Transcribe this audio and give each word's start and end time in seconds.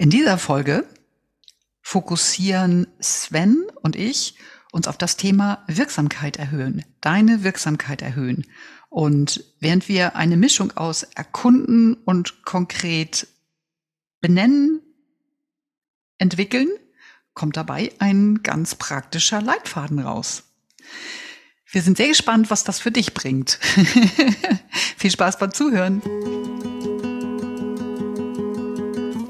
In 0.00 0.08
dieser 0.08 0.38
Folge 0.38 0.88
fokussieren 1.82 2.86
Sven 3.00 3.66
und 3.82 3.96
ich 3.96 4.34
uns 4.72 4.88
auf 4.88 4.96
das 4.96 5.18
Thema 5.18 5.62
Wirksamkeit 5.66 6.38
erhöhen, 6.38 6.86
deine 7.02 7.44
Wirksamkeit 7.44 8.00
erhöhen. 8.00 8.46
Und 8.88 9.44
während 9.60 9.90
wir 9.90 10.16
eine 10.16 10.38
Mischung 10.38 10.72
aus 10.72 11.02
erkunden 11.02 11.96
und 12.06 12.46
konkret 12.46 13.26
benennen, 14.22 14.80
entwickeln, 16.16 16.70
kommt 17.34 17.58
dabei 17.58 17.92
ein 17.98 18.42
ganz 18.42 18.76
praktischer 18.76 19.42
Leitfaden 19.42 19.98
raus. 19.98 20.44
Wir 21.70 21.82
sind 21.82 21.98
sehr 21.98 22.08
gespannt, 22.08 22.48
was 22.48 22.64
das 22.64 22.80
für 22.80 22.90
dich 22.90 23.12
bringt. 23.12 23.58
Viel 24.96 25.10
Spaß 25.10 25.38
beim 25.38 25.52
Zuhören. 25.52 26.00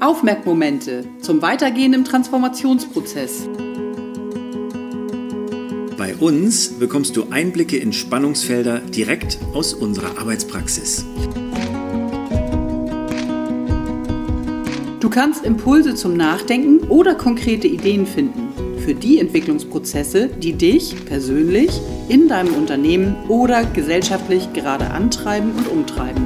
Aufmerkmomente 0.01 1.05
zum 1.21 1.43
Weitergehen 1.43 1.93
im 1.93 2.03
Transformationsprozess. 2.03 3.47
Bei 5.95 6.15
uns 6.15 6.69
bekommst 6.79 7.15
du 7.15 7.25
Einblicke 7.29 7.77
in 7.77 7.93
Spannungsfelder 7.93 8.79
direkt 8.79 9.37
aus 9.53 9.75
unserer 9.75 10.17
Arbeitspraxis. 10.17 11.05
Du 14.99 15.09
kannst 15.11 15.45
Impulse 15.45 15.93
zum 15.93 16.17
Nachdenken 16.17 16.79
oder 16.87 17.13
konkrete 17.13 17.67
Ideen 17.67 18.07
finden 18.07 18.79
für 18.79 18.95
die 18.95 19.19
Entwicklungsprozesse, 19.19 20.29
die 20.29 20.53
dich 20.53 20.95
persönlich 21.05 21.79
in 22.09 22.27
deinem 22.27 22.55
Unternehmen 22.55 23.15
oder 23.27 23.63
gesellschaftlich 23.65 24.51
gerade 24.53 24.89
antreiben 24.89 25.51
und 25.51 25.67
umtreiben. 25.67 26.25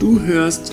Du 0.00 0.20
hörst 0.20 0.72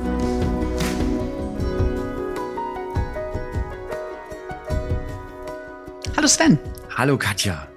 Hallo 6.21 6.29
Sven. 6.29 6.59
Hallo 6.95 7.17
Katja. 7.17 7.67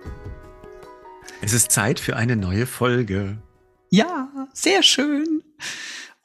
Es 1.40 1.54
ist 1.54 1.72
Zeit 1.72 1.98
für 1.98 2.16
eine 2.16 2.36
neue 2.36 2.66
Folge. 2.66 3.38
Ja, 3.88 4.28
sehr 4.52 4.82
schön. 4.82 5.42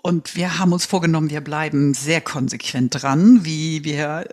Und 0.03 0.35
wir 0.35 0.59
haben 0.59 0.73
uns 0.73 0.85
vorgenommen, 0.85 1.29
wir 1.29 1.39
bleiben 1.39 1.93
sehr 1.93 2.19
konsequent 2.19 3.01
dran, 3.01 3.45
wie 3.45 3.85
wir, 3.85 4.27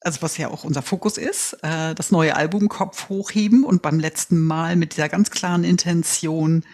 also 0.00 0.22
was 0.22 0.38
ja 0.38 0.48
auch 0.48 0.64
unser 0.64 0.80
Fokus 0.80 1.18
ist, 1.18 1.58
äh, 1.62 1.94
das 1.94 2.10
neue 2.10 2.36
Album 2.36 2.70
Kopf 2.70 3.10
hochheben 3.10 3.64
und 3.64 3.82
beim 3.82 4.00
letzten 4.00 4.42
Mal 4.42 4.74
mit 4.74 4.94
dieser 4.94 5.10
ganz 5.10 5.30
klaren 5.30 5.62
Intention, 5.62 6.64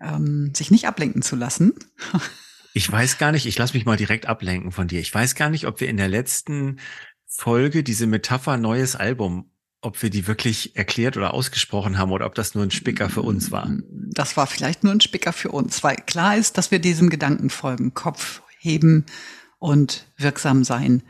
ähm, 0.00 0.52
sich 0.54 0.70
nicht 0.70 0.86
ablenken 0.86 1.22
zu 1.22 1.34
lassen. 1.34 1.74
Ich 2.74 2.92
weiß 2.92 3.18
gar 3.18 3.32
nicht, 3.32 3.46
ich 3.46 3.58
lasse 3.58 3.74
mich 3.74 3.86
mal 3.86 3.96
direkt 3.96 4.26
ablenken 4.26 4.70
von 4.70 4.86
dir. 4.86 5.00
Ich 5.00 5.12
weiß 5.12 5.34
gar 5.34 5.50
nicht, 5.50 5.66
ob 5.66 5.80
wir 5.80 5.88
in 5.88 5.96
der 5.96 6.06
letzten 6.06 6.78
Folge 7.26 7.82
diese 7.82 8.06
Metapher 8.06 8.56
neues 8.56 8.94
Album 8.94 9.50
ob 9.80 10.02
wir 10.02 10.10
die 10.10 10.26
wirklich 10.26 10.76
erklärt 10.76 11.16
oder 11.16 11.34
ausgesprochen 11.34 11.98
haben 11.98 12.10
oder 12.10 12.26
ob 12.26 12.34
das 12.34 12.54
nur 12.54 12.64
ein 12.64 12.70
Spicker 12.70 13.08
für 13.08 13.22
uns 13.22 13.50
war. 13.52 13.70
Das 13.90 14.36
war 14.36 14.46
vielleicht 14.46 14.82
nur 14.82 14.92
ein 14.92 15.00
Spicker 15.00 15.32
für 15.32 15.50
uns, 15.50 15.84
weil 15.84 15.96
klar 15.96 16.36
ist, 16.36 16.58
dass 16.58 16.70
wir 16.70 16.80
diesem 16.80 17.10
Gedanken 17.10 17.50
folgen. 17.50 17.94
Kopf 17.94 18.42
heben 18.58 19.06
und 19.58 20.06
wirksam 20.16 20.64
sein. 20.64 21.02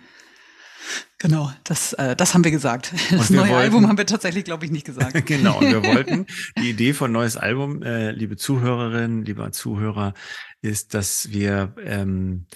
Genau, 1.18 1.50
das, 1.64 1.94
äh, 1.94 2.14
das 2.14 2.34
haben 2.34 2.44
wir 2.44 2.50
gesagt. 2.50 2.92
Das 3.10 3.30
neue 3.30 3.48
wollten, 3.48 3.54
Album 3.54 3.88
haben 3.88 3.98
wir 3.98 4.06
tatsächlich, 4.06 4.44
glaube 4.44 4.64
ich, 4.64 4.70
nicht 4.70 4.86
gesagt. 4.86 5.14
genau, 5.26 5.58
und 5.58 5.66
wir 5.66 5.82
wollten, 5.94 6.26
die 6.58 6.70
Idee 6.70 6.92
von 6.92 7.10
neues 7.10 7.36
Album, 7.36 7.82
äh, 7.82 8.12
liebe 8.12 8.36
Zuhörerinnen, 8.36 9.24
lieber 9.24 9.50
Zuhörer, 9.50 10.14
ist, 10.62 10.94
dass 10.94 11.30
wir 11.30 11.74
ähm, 11.82 12.46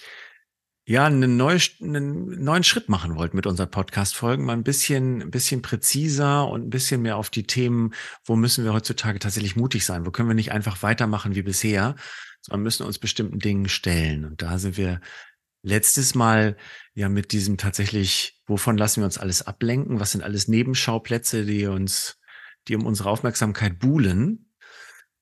ja, 0.92 1.06
einen, 1.06 1.38
neu, 1.38 1.58
einen 1.80 2.44
neuen 2.44 2.64
Schritt 2.64 2.90
machen 2.90 3.16
wollten 3.16 3.34
mit 3.34 3.46
unseren 3.46 3.70
Podcast-Folgen, 3.70 4.44
mal 4.44 4.52
ein 4.52 4.62
bisschen, 4.62 5.22
ein 5.22 5.30
bisschen 5.30 5.62
präziser 5.62 6.46
und 6.46 6.66
ein 6.66 6.68
bisschen 6.68 7.00
mehr 7.00 7.16
auf 7.16 7.30
die 7.30 7.44
Themen, 7.44 7.94
wo 8.26 8.36
müssen 8.36 8.62
wir 8.62 8.74
heutzutage 8.74 9.18
tatsächlich 9.18 9.56
mutig 9.56 9.86
sein? 9.86 10.04
Wo 10.04 10.10
können 10.10 10.28
wir 10.28 10.34
nicht 10.34 10.52
einfach 10.52 10.82
weitermachen 10.82 11.34
wie 11.34 11.40
bisher, 11.40 11.96
sondern 12.42 12.64
müssen 12.64 12.84
uns 12.84 12.98
bestimmten 12.98 13.38
Dingen 13.38 13.70
stellen. 13.70 14.26
Und 14.26 14.42
da 14.42 14.58
sind 14.58 14.76
wir 14.76 15.00
letztes 15.62 16.14
Mal 16.14 16.58
ja 16.92 17.08
mit 17.08 17.32
diesem 17.32 17.56
tatsächlich, 17.56 18.42
wovon 18.46 18.76
lassen 18.76 19.00
wir 19.00 19.06
uns 19.06 19.16
alles 19.16 19.46
ablenken? 19.46 19.98
Was 19.98 20.12
sind 20.12 20.22
alles 20.22 20.46
Nebenschauplätze, 20.46 21.46
die 21.46 21.68
uns, 21.68 22.18
die 22.68 22.76
um 22.76 22.84
unsere 22.84 23.08
Aufmerksamkeit 23.08 23.78
buhlen? 23.78 24.52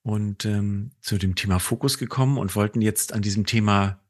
Und 0.02 0.46
ähm, 0.46 0.96
zu 1.00 1.16
dem 1.16 1.36
Thema 1.36 1.60
Fokus 1.60 1.96
gekommen 1.96 2.38
und 2.38 2.56
wollten 2.56 2.82
jetzt 2.82 3.12
an 3.12 3.22
diesem 3.22 3.46
Thema 3.46 4.00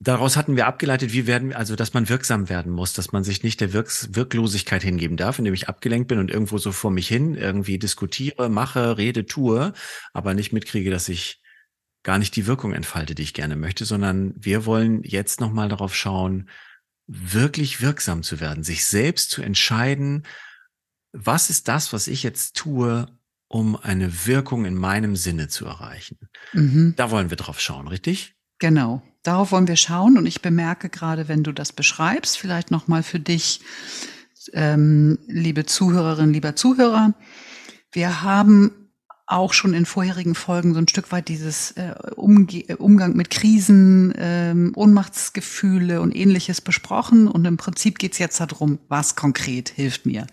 Daraus 0.00 0.36
hatten 0.36 0.56
wir 0.56 0.66
abgeleitet, 0.66 1.12
wie 1.12 1.26
werden 1.26 1.50
wir, 1.50 1.58
also 1.58 1.76
dass 1.76 1.94
man 1.94 2.08
wirksam 2.08 2.48
werden 2.48 2.72
muss, 2.72 2.92
dass 2.92 3.12
man 3.12 3.24
sich 3.24 3.42
nicht 3.42 3.60
der 3.60 3.72
Wirks 3.72 4.08
Wirklosigkeit 4.12 4.82
hingeben 4.82 5.16
darf, 5.16 5.38
indem 5.38 5.54
ich 5.54 5.68
abgelenkt 5.68 6.08
bin 6.08 6.18
und 6.18 6.30
irgendwo 6.30 6.58
so 6.58 6.72
vor 6.72 6.90
mich 6.90 7.08
hin 7.08 7.36
irgendwie 7.36 7.78
diskutiere, 7.78 8.48
mache, 8.48 8.98
rede, 8.98 9.24
tue, 9.24 9.72
aber 10.12 10.34
nicht 10.34 10.52
mitkriege, 10.52 10.90
dass 10.90 11.08
ich 11.08 11.40
gar 12.02 12.18
nicht 12.18 12.36
die 12.36 12.46
Wirkung 12.46 12.72
entfalte, 12.72 13.14
die 13.14 13.22
ich 13.22 13.34
gerne 13.34 13.56
möchte, 13.56 13.84
sondern 13.84 14.34
wir 14.36 14.66
wollen 14.66 15.02
jetzt 15.04 15.40
nochmal 15.40 15.68
darauf 15.68 15.94
schauen, 15.94 16.50
wirklich 17.06 17.80
wirksam 17.80 18.22
zu 18.22 18.40
werden, 18.40 18.64
sich 18.64 18.84
selbst 18.84 19.30
zu 19.30 19.42
entscheiden, 19.42 20.24
was 21.12 21.50
ist 21.50 21.68
das, 21.68 21.92
was 21.92 22.08
ich 22.08 22.22
jetzt 22.22 22.56
tue, 22.56 23.06
um 23.48 23.76
eine 23.76 24.26
Wirkung 24.26 24.64
in 24.64 24.74
meinem 24.74 25.16
Sinne 25.16 25.48
zu 25.48 25.64
erreichen. 25.64 26.18
Mhm. 26.52 26.94
Da 26.96 27.10
wollen 27.10 27.30
wir 27.30 27.36
drauf 27.36 27.60
schauen, 27.60 27.88
richtig? 27.88 28.34
Genau. 28.58 29.02
Darauf 29.24 29.52
wollen 29.52 29.66
wir 29.66 29.76
schauen 29.76 30.18
und 30.18 30.26
ich 30.26 30.42
bemerke 30.42 30.90
gerade, 30.90 31.28
wenn 31.28 31.42
du 31.42 31.52
das 31.52 31.72
beschreibst, 31.72 32.38
vielleicht 32.38 32.70
nochmal 32.70 33.02
für 33.02 33.18
dich, 33.18 33.60
ähm, 34.52 35.18
liebe 35.26 35.64
Zuhörerinnen, 35.64 36.34
lieber 36.34 36.54
Zuhörer, 36.54 37.14
wir 37.90 38.22
haben 38.22 38.70
auch 39.26 39.54
schon 39.54 39.72
in 39.72 39.86
vorherigen 39.86 40.34
Folgen 40.34 40.74
so 40.74 40.78
ein 40.78 40.88
Stück 40.88 41.10
weit 41.10 41.28
dieses 41.28 41.70
äh, 41.72 41.94
Umge 42.14 42.76
Umgang 42.76 43.16
mit 43.16 43.30
Krisen, 43.30 44.12
ähm, 44.18 44.72
Ohnmachtsgefühle 44.76 46.02
und 46.02 46.14
ähnliches 46.14 46.60
besprochen. 46.60 47.26
Und 47.26 47.46
im 47.46 47.56
Prinzip 47.56 47.98
geht 47.98 48.12
es 48.12 48.18
jetzt 48.18 48.38
darum, 48.38 48.78
was 48.88 49.16
konkret 49.16 49.70
hilft 49.70 50.04
mir 50.04 50.26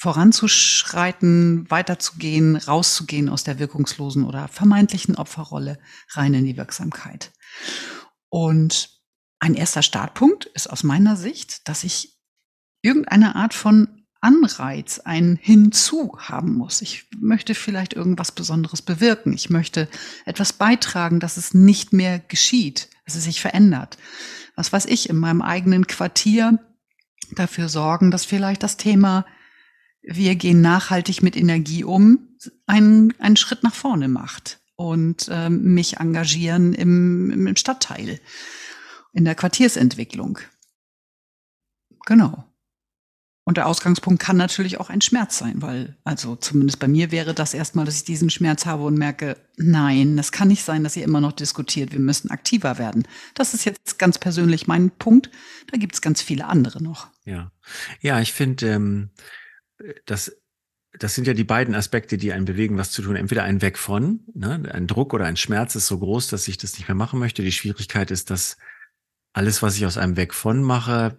voranzuschreiten, 0.00 1.70
weiterzugehen, 1.70 2.56
rauszugehen 2.56 3.28
aus 3.28 3.44
der 3.44 3.58
wirkungslosen 3.58 4.24
oder 4.24 4.48
vermeintlichen 4.48 5.14
Opferrolle 5.14 5.78
rein 6.12 6.32
in 6.32 6.46
die 6.46 6.56
Wirksamkeit. 6.56 7.32
Und 8.30 8.98
ein 9.40 9.52
erster 9.52 9.82
Startpunkt 9.82 10.46
ist 10.46 10.68
aus 10.70 10.84
meiner 10.84 11.16
Sicht, 11.16 11.68
dass 11.68 11.84
ich 11.84 12.18
irgendeine 12.80 13.36
Art 13.36 13.52
von 13.52 14.06
Anreiz, 14.22 15.00
ein 15.00 15.38
Hinzu 15.38 16.16
haben 16.18 16.54
muss. 16.54 16.80
Ich 16.80 17.06
möchte 17.18 17.54
vielleicht 17.54 17.92
irgendwas 17.92 18.32
Besonderes 18.32 18.80
bewirken. 18.80 19.34
Ich 19.34 19.50
möchte 19.50 19.86
etwas 20.24 20.54
beitragen, 20.54 21.20
dass 21.20 21.36
es 21.36 21.52
nicht 21.52 21.92
mehr 21.92 22.20
geschieht, 22.20 22.88
dass 23.04 23.16
es 23.16 23.24
sich 23.24 23.42
verändert. 23.42 23.98
Was 24.56 24.72
weiß 24.72 24.86
ich, 24.86 25.10
in 25.10 25.16
meinem 25.16 25.42
eigenen 25.42 25.86
Quartier 25.86 26.58
dafür 27.32 27.68
sorgen, 27.68 28.10
dass 28.10 28.24
vielleicht 28.24 28.62
das 28.62 28.78
Thema 28.78 29.26
wir 30.02 30.34
gehen 30.36 30.60
nachhaltig 30.60 31.22
mit 31.22 31.36
Energie 31.36 31.84
um, 31.84 32.36
einen, 32.66 33.14
einen 33.20 33.36
Schritt 33.36 33.62
nach 33.62 33.74
vorne 33.74 34.08
macht 34.08 34.60
und 34.76 35.28
ähm, 35.30 35.74
mich 35.74 35.98
engagieren 35.98 36.72
im, 36.72 37.30
im 37.30 37.56
Stadtteil, 37.56 38.18
in 39.12 39.24
der 39.24 39.34
Quartiersentwicklung. 39.34 40.38
Genau. 42.06 42.44
Und 43.44 43.56
der 43.56 43.66
Ausgangspunkt 43.66 44.22
kann 44.22 44.36
natürlich 44.36 44.78
auch 44.78 44.90
ein 44.90 45.00
Schmerz 45.00 45.36
sein, 45.38 45.60
weil, 45.60 45.96
also 46.04 46.36
zumindest 46.36 46.78
bei 46.78 46.86
mir 46.86 47.10
wäre 47.10 47.34
das 47.34 47.52
erstmal, 47.52 47.84
dass 47.84 47.96
ich 47.96 48.04
diesen 48.04 48.30
Schmerz 48.30 48.64
habe 48.64 48.84
und 48.84 48.96
merke, 48.96 49.36
nein, 49.56 50.16
das 50.16 50.30
kann 50.30 50.48
nicht 50.48 50.62
sein, 50.62 50.84
dass 50.84 50.96
ihr 50.96 51.02
immer 51.02 51.20
noch 51.20 51.32
diskutiert, 51.32 51.92
wir 51.92 51.98
müssen 51.98 52.30
aktiver 52.30 52.78
werden. 52.78 53.08
Das 53.34 53.52
ist 53.52 53.64
jetzt 53.64 53.98
ganz 53.98 54.18
persönlich 54.18 54.66
mein 54.66 54.90
Punkt. 54.90 55.30
Da 55.72 55.78
gibt 55.78 55.94
es 55.94 56.00
ganz 56.00 56.22
viele 56.22 56.46
andere 56.46 56.82
noch. 56.82 57.08
Ja, 57.24 57.50
ja, 58.00 58.20
ich 58.20 58.32
finde, 58.32 58.70
ähm, 58.70 59.10
das, 60.06 60.36
das 60.98 61.14
sind 61.14 61.26
ja 61.26 61.34
die 61.34 61.44
beiden 61.44 61.74
Aspekte, 61.74 62.18
die 62.18 62.32
einen 62.32 62.44
bewegen, 62.44 62.76
was 62.76 62.90
zu 62.90 63.02
tun. 63.02 63.16
Entweder 63.16 63.44
ein 63.44 63.62
Weg 63.62 63.78
von, 63.78 64.20
ne? 64.34 64.68
ein 64.72 64.86
Druck 64.86 65.14
oder 65.14 65.26
ein 65.26 65.36
Schmerz 65.36 65.74
ist 65.74 65.86
so 65.86 65.98
groß, 65.98 66.28
dass 66.28 66.48
ich 66.48 66.58
das 66.58 66.76
nicht 66.76 66.88
mehr 66.88 66.94
machen 66.94 67.18
möchte. 67.18 67.42
Die 67.42 67.52
Schwierigkeit 67.52 68.10
ist, 68.10 68.30
das 68.30 68.56
alles, 69.32 69.62
was 69.62 69.76
ich 69.76 69.86
aus 69.86 69.96
einem 69.96 70.16
Weg 70.16 70.34
von 70.34 70.62
mache, 70.62 71.16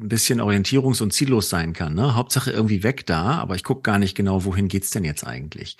ein 0.00 0.08
bisschen 0.08 0.40
orientierungs- 0.40 1.02
und 1.02 1.12
ziellos 1.12 1.48
sein 1.48 1.72
kann. 1.72 1.94
Ne? 1.94 2.14
Hauptsache 2.14 2.50
irgendwie 2.50 2.82
weg 2.82 3.06
da, 3.06 3.36
aber 3.36 3.54
ich 3.54 3.62
gucke 3.62 3.82
gar 3.82 3.98
nicht 3.98 4.16
genau, 4.16 4.44
wohin 4.44 4.68
geht's 4.68 4.90
denn 4.90 5.04
jetzt 5.04 5.24
eigentlich. 5.24 5.76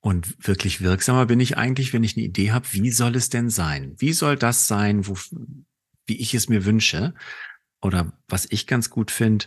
Und 0.00 0.46
wirklich 0.46 0.80
wirksamer 0.80 1.26
bin 1.26 1.40
ich 1.40 1.56
eigentlich, 1.56 1.92
wenn 1.92 2.04
ich 2.04 2.16
eine 2.16 2.26
Idee 2.26 2.52
habe, 2.52 2.66
wie 2.72 2.90
soll 2.90 3.14
es 3.16 3.28
denn 3.28 3.50
sein? 3.50 3.94
Wie 3.98 4.12
soll 4.12 4.36
das 4.36 4.66
sein, 4.66 5.06
wo, 5.06 5.16
wie 6.06 6.16
ich 6.16 6.34
es 6.34 6.48
mir 6.48 6.64
wünsche? 6.64 7.14
Oder 7.80 8.12
was 8.28 8.46
ich 8.50 8.66
ganz 8.66 8.90
gut 8.90 9.10
finde, 9.10 9.46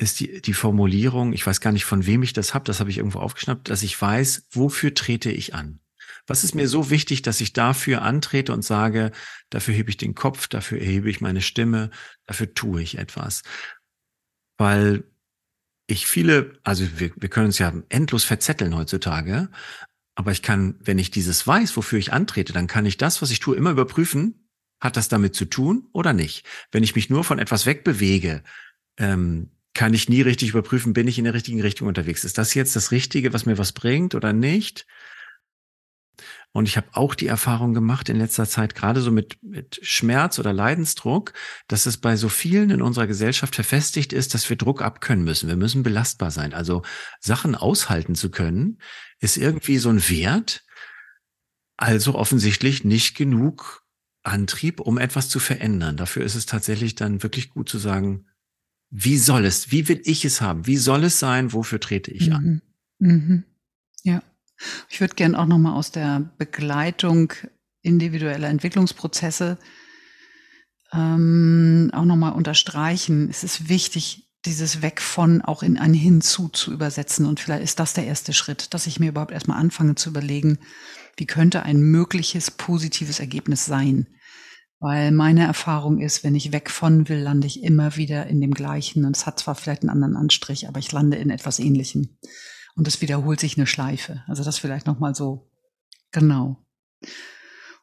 ist 0.00 0.20
die, 0.20 0.40
die 0.40 0.54
Formulierung, 0.54 1.32
ich 1.32 1.46
weiß 1.46 1.60
gar 1.60 1.72
nicht, 1.72 1.84
von 1.84 2.06
wem 2.06 2.22
ich 2.22 2.32
das 2.32 2.54
habe, 2.54 2.64
das 2.64 2.80
habe 2.80 2.90
ich 2.90 2.98
irgendwo 2.98 3.18
aufgeschnappt, 3.18 3.68
dass 3.68 3.82
ich 3.82 4.00
weiß, 4.00 4.48
wofür 4.50 4.94
trete 4.94 5.30
ich 5.30 5.54
an. 5.54 5.80
Was 6.26 6.42
ist 6.42 6.54
mir 6.54 6.68
so 6.68 6.90
wichtig, 6.90 7.22
dass 7.22 7.40
ich 7.40 7.52
dafür 7.52 8.02
antrete 8.02 8.52
und 8.52 8.64
sage, 8.64 9.12
dafür 9.50 9.74
hebe 9.74 9.90
ich 9.90 9.96
den 9.96 10.14
Kopf, 10.14 10.48
dafür 10.48 10.80
erhebe 10.80 11.10
ich 11.10 11.20
meine 11.20 11.42
Stimme, 11.42 11.90
dafür 12.26 12.54
tue 12.54 12.82
ich 12.82 12.98
etwas. 12.98 13.42
Weil 14.56 15.04
ich 15.86 16.06
viele, 16.06 16.58
also 16.62 16.86
wir, 16.98 17.10
wir 17.16 17.28
können 17.28 17.46
uns 17.46 17.58
ja 17.58 17.72
endlos 17.88 18.24
verzetteln 18.24 18.74
heutzutage, 18.74 19.50
aber 20.14 20.32
ich 20.32 20.42
kann, 20.42 20.76
wenn 20.80 20.98
ich 20.98 21.10
dieses 21.10 21.46
weiß, 21.46 21.76
wofür 21.76 21.98
ich 21.98 22.12
antrete, 22.12 22.52
dann 22.52 22.66
kann 22.66 22.86
ich 22.86 22.96
das, 22.96 23.20
was 23.22 23.30
ich 23.30 23.40
tue, 23.40 23.56
immer 23.56 23.70
überprüfen, 23.70 24.48
hat 24.80 24.96
das 24.96 25.08
damit 25.08 25.34
zu 25.34 25.44
tun 25.44 25.88
oder 25.92 26.12
nicht? 26.12 26.46
Wenn 26.70 26.84
ich 26.84 26.94
mich 26.94 27.10
nur 27.10 27.24
von 27.24 27.38
etwas 27.38 27.66
wegbewege, 27.66 28.42
ähm, 28.98 29.50
kann 29.80 29.94
ich 29.94 30.10
nie 30.10 30.20
richtig 30.20 30.50
überprüfen, 30.50 30.92
bin 30.92 31.08
ich 31.08 31.16
in 31.16 31.24
der 31.24 31.32
richtigen 31.32 31.62
Richtung 31.62 31.88
unterwegs. 31.88 32.24
Ist 32.24 32.36
das 32.36 32.52
jetzt 32.52 32.76
das 32.76 32.90
Richtige, 32.90 33.32
was 33.32 33.46
mir 33.46 33.56
was 33.56 33.72
bringt 33.72 34.14
oder 34.14 34.34
nicht? 34.34 34.86
Und 36.52 36.68
ich 36.68 36.76
habe 36.76 36.88
auch 36.92 37.14
die 37.14 37.28
Erfahrung 37.28 37.72
gemacht 37.72 38.10
in 38.10 38.18
letzter 38.18 38.46
Zeit, 38.46 38.74
gerade 38.74 39.00
so 39.00 39.10
mit, 39.10 39.42
mit 39.42 39.80
Schmerz 39.80 40.38
oder 40.38 40.52
Leidensdruck, 40.52 41.32
dass 41.66 41.86
es 41.86 41.96
bei 41.96 42.16
so 42.16 42.28
vielen 42.28 42.68
in 42.68 42.82
unserer 42.82 43.06
Gesellschaft 43.06 43.54
verfestigt 43.54 44.12
ist, 44.12 44.34
dass 44.34 44.50
wir 44.50 44.58
Druck 44.58 44.82
abkönnen 44.82 45.24
müssen. 45.24 45.48
Wir 45.48 45.56
müssen 45.56 45.82
belastbar 45.82 46.30
sein. 46.30 46.52
Also 46.52 46.82
Sachen 47.18 47.54
aushalten 47.54 48.14
zu 48.14 48.30
können, 48.30 48.82
ist 49.18 49.38
irgendwie 49.38 49.78
so 49.78 49.88
ein 49.88 50.06
Wert. 50.10 50.62
Also 51.78 52.16
offensichtlich 52.16 52.84
nicht 52.84 53.16
genug 53.16 53.82
Antrieb, 54.24 54.80
um 54.80 54.98
etwas 54.98 55.30
zu 55.30 55.38
verändern. 55.38 55.96
Dafür 55.96 56.22
ist 56.22 56.34
es 56.34 56.44
tatsächlich 56.44 56.96
dann 56.96 57.22
wirklich 57.22 57.48
gut 57.48 57.70
zu 57.70 57.78
sagen, 57.78 58.26
wie 58.90 59.18
soll 59.18 59.44
es, 59.44 59.70
wie 59.70 59.88
will 59.88 60.00
ich 60.04 60.24
es 60.24 60.40
haben, 60.40 60.66
wie 60.66 60.76
soll 60.76 61.04
es 61.04 61.18
sein, 61.18 61.52
wofür 61.52 61.80
trete 61.80 62.10
ich 62.10 62.32
an? 62.32 62.62
Mhm. 62.98 63.08
Mhm. 63.08 63.44
Ja. 64.02 64.22
Ich 64.88 65.00
würde 65.00 65.14
gern 65.14 65.34
auch 65.34 65.46
nochmal 65.46 65.74
aus 65.74 65.90
der 65.90 66.30
Begleitung 66.36 67.32
individueller 67.82 68.48
Entwicklungsprozesse 68.48 69.58
ähm, 70.92 71.90
auch 71.94 72.04
nochmal 72.04 72.32
unterstreichen. 72.32 73.28
Es 73.30 73.44
ist 73.44 73.68
wichtig, 73.68 74.28
dieses 74.44 74.82
Weg 74.82 75.00
von 75.00 75.42
auch 75.42 75.62
in 75.62 75.78
ein 75.78 75.94
Hinzu 75.94 76.48
zu 76.48 76.72
übersetzen. 76.72 77.26
Und 77.26 77.40
vielleicht 77.40 77.62
ist 77.62 77.78
das 77.78 77.92
der 77.92 78.06
erste 78.06 78.32
Schritt, 78.32 78.74
dass 78.74 78.86
ich 78.86 78.98
mir 78.98 79.10
überhaupt 79.10 79.32
erstmal 79.32 79.58
anfange 79.58 79.94
zu 79.94 80.10
überlegen, 80.10 80.58
wie 81.16 81.26
könnte 81.26 81.62
ein 81.62 81.80
mögliches 81.80 82.50
positives 82.50 83.20
Ergebnis 83.20 83.66
sein. 83.66 84.06
Weil 84.80 85.12
meine 85.12 85.44
Erfahrung 85.44 86.00
ist, 86.00 86.24
wenn 86.24 86.34
ich 86.34 86.52
weg 86.52 86.70
von 86.70 87.08
will, 87.08 87.18
lande 87.18 87.46
ich 87.46 87.62
immer 87.62 87.96
wieder 87.96 88.26
in 88.26 88.40
dem 88.40 88.54
gleichen. 88.54 89.04
Und 89.04 89.14
es 89.14 89.26
hat 89.26 89.38
zwar 89.38 89.54
vielleicht 89.54 89.82
einen 89.82 89.90
anderen 89.90 90.16
Anstrich, 90.16 90.66
aber 90.66 90.78
ich 90.78 90.90
lande 90.90 91.18
in 91.18 91.28
etwas 91.28 91.58
Ähnlichem 91.58 92.16
und 92.74 92.88
es 92.88 93.02
wiederholt 93.02 93.40
sich 93.40 93.58
eine 93.58 93.66
Schleife. 93.66 94.24
Also 94.26 94.42
das 94.42 94.58
vielleicht 94.58 94.86
nochmal 94.86 95.14
so. 95.14 95.50
Genau. 96.12 96.64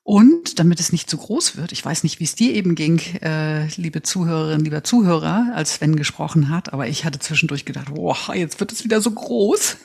Und 0.02 0.58
damit 0.58 0.80
es 0.80 0.94
nicht 0.94 1.10
zu 1.10 1.18
groß 1.18 1.58
wird, 1.58 1.74
ich 1.74 1.84
weiß 1.84 2.04
nicht, 2.04 2.20
wie 2.20 2.24
es 2.24 2.34
dir 2.34 2.56
eben 2.56 2.76
ging, 2.76 3.00
äh, 3.22 3.68
liebe 3.76 4.02
Zuhörerin, 4.02 4.64
lieber 4.64 4.84
Zuhörer, 4.84 5.52
als 5.54 5.76
Sven 5.76 5.98
gesprochen 5.98 6.50
hat, 6.50 6.72
aber 6.72 6.88
ich 6.88 7.04
hatte 7.04 7.20
zwischendurch 7.20 7.66
gedacht, 7.66 7.94
boah, 7.94 8.18
jetzt 8.34 8.62
wird 8.62 8.72
es 8.72 8.86
wieder 8.86 9.02
so 9.02 9.12
groß. 9.12 9.78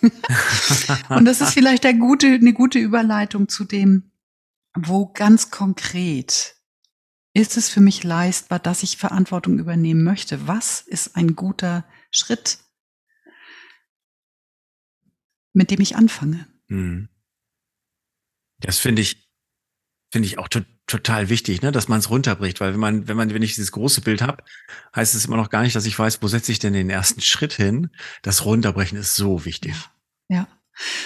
und 1.11 1.25
das 1.25 1.41
ist 1.41 1.55
vielleicht 1.55 1.85
eine 1.85 1.99
gute, 1.99 2.29
eine 2.29 2.53
gute 2.53 2.79
Überleitung 2.79 3.49
zu 3.49 3.64
dem, 3.64 4.12
wo 4.79 5.12
ganz 5.12 5.50
konkret 5.50 6.55
ist 7.34 7.56
es 7.56 7.69
für 7.69 7.81
mich 7.81 8.05
leistbar, 8.05 8.58
dass 8.58 8.82
ich 8.82 8.96
Verantwortung 8.96 9.58
übernehmen 9.58 10.05
möchte. 10.05 10.46
Was 10.46 10.81
ist 10.81 11.17
ein 11.17 11.34
guter 11.34 11.84
Schritt? 12.11 12.58
mit 15.52 15.70
dem 15.70 15.81
ich 15.81 15.96
anfange. 15.96 16.46
Hm. 16.69 17.08
Das 18.61 18.79
finde 18.79 19.02
ich, 19.02 19.29
finde 20.11 20.26
ich 20.26 20.38
auch 20.38 20.49
to 20.49 20.61
total 20.88 21.31
wichtig, 21.31 21.62
ne, 21.62 21.73
dass 21.73 21.88
man 21.88 22.00
es 22.00 22.11
runterbricht, 22.11 22.61
weil 22.61 22.75
wenn 22.75 22.81
man, 22.81 23.08
wenn 23.08 23.17
man, 23.17 23.32
wenn 23.32 23.40
ich 23.40 23.55
dieses 23.55 23.73
große 23.73 24.02
Bild 24.02 24.20
habe, 24.20 24.43
heißt 24.94 25.14
es 25.14 25.25
immer 25.25 25.37
noch 25.37 25.49
gar 25.49 25.62
nicht, 25.62 25.75
dass 25.75 25.87
ich 25.87 25.99
weiß, 25.99 26.20
wo 26.20 26.28
setze 26.28 26.52
ich 26.52 26.58
denn 26.58 26.75
den 26.75 26.90
ersten 26.90 27.23
Schritt 27.23 27.55
hin. 27.55 27.88
Das 28.20 28.44
Runterbrechen 28.44 28.99
ist 28.99 29.14
so 29.14 29.46
wichtig. 29.46 29.75
Ja. 30.28 30.49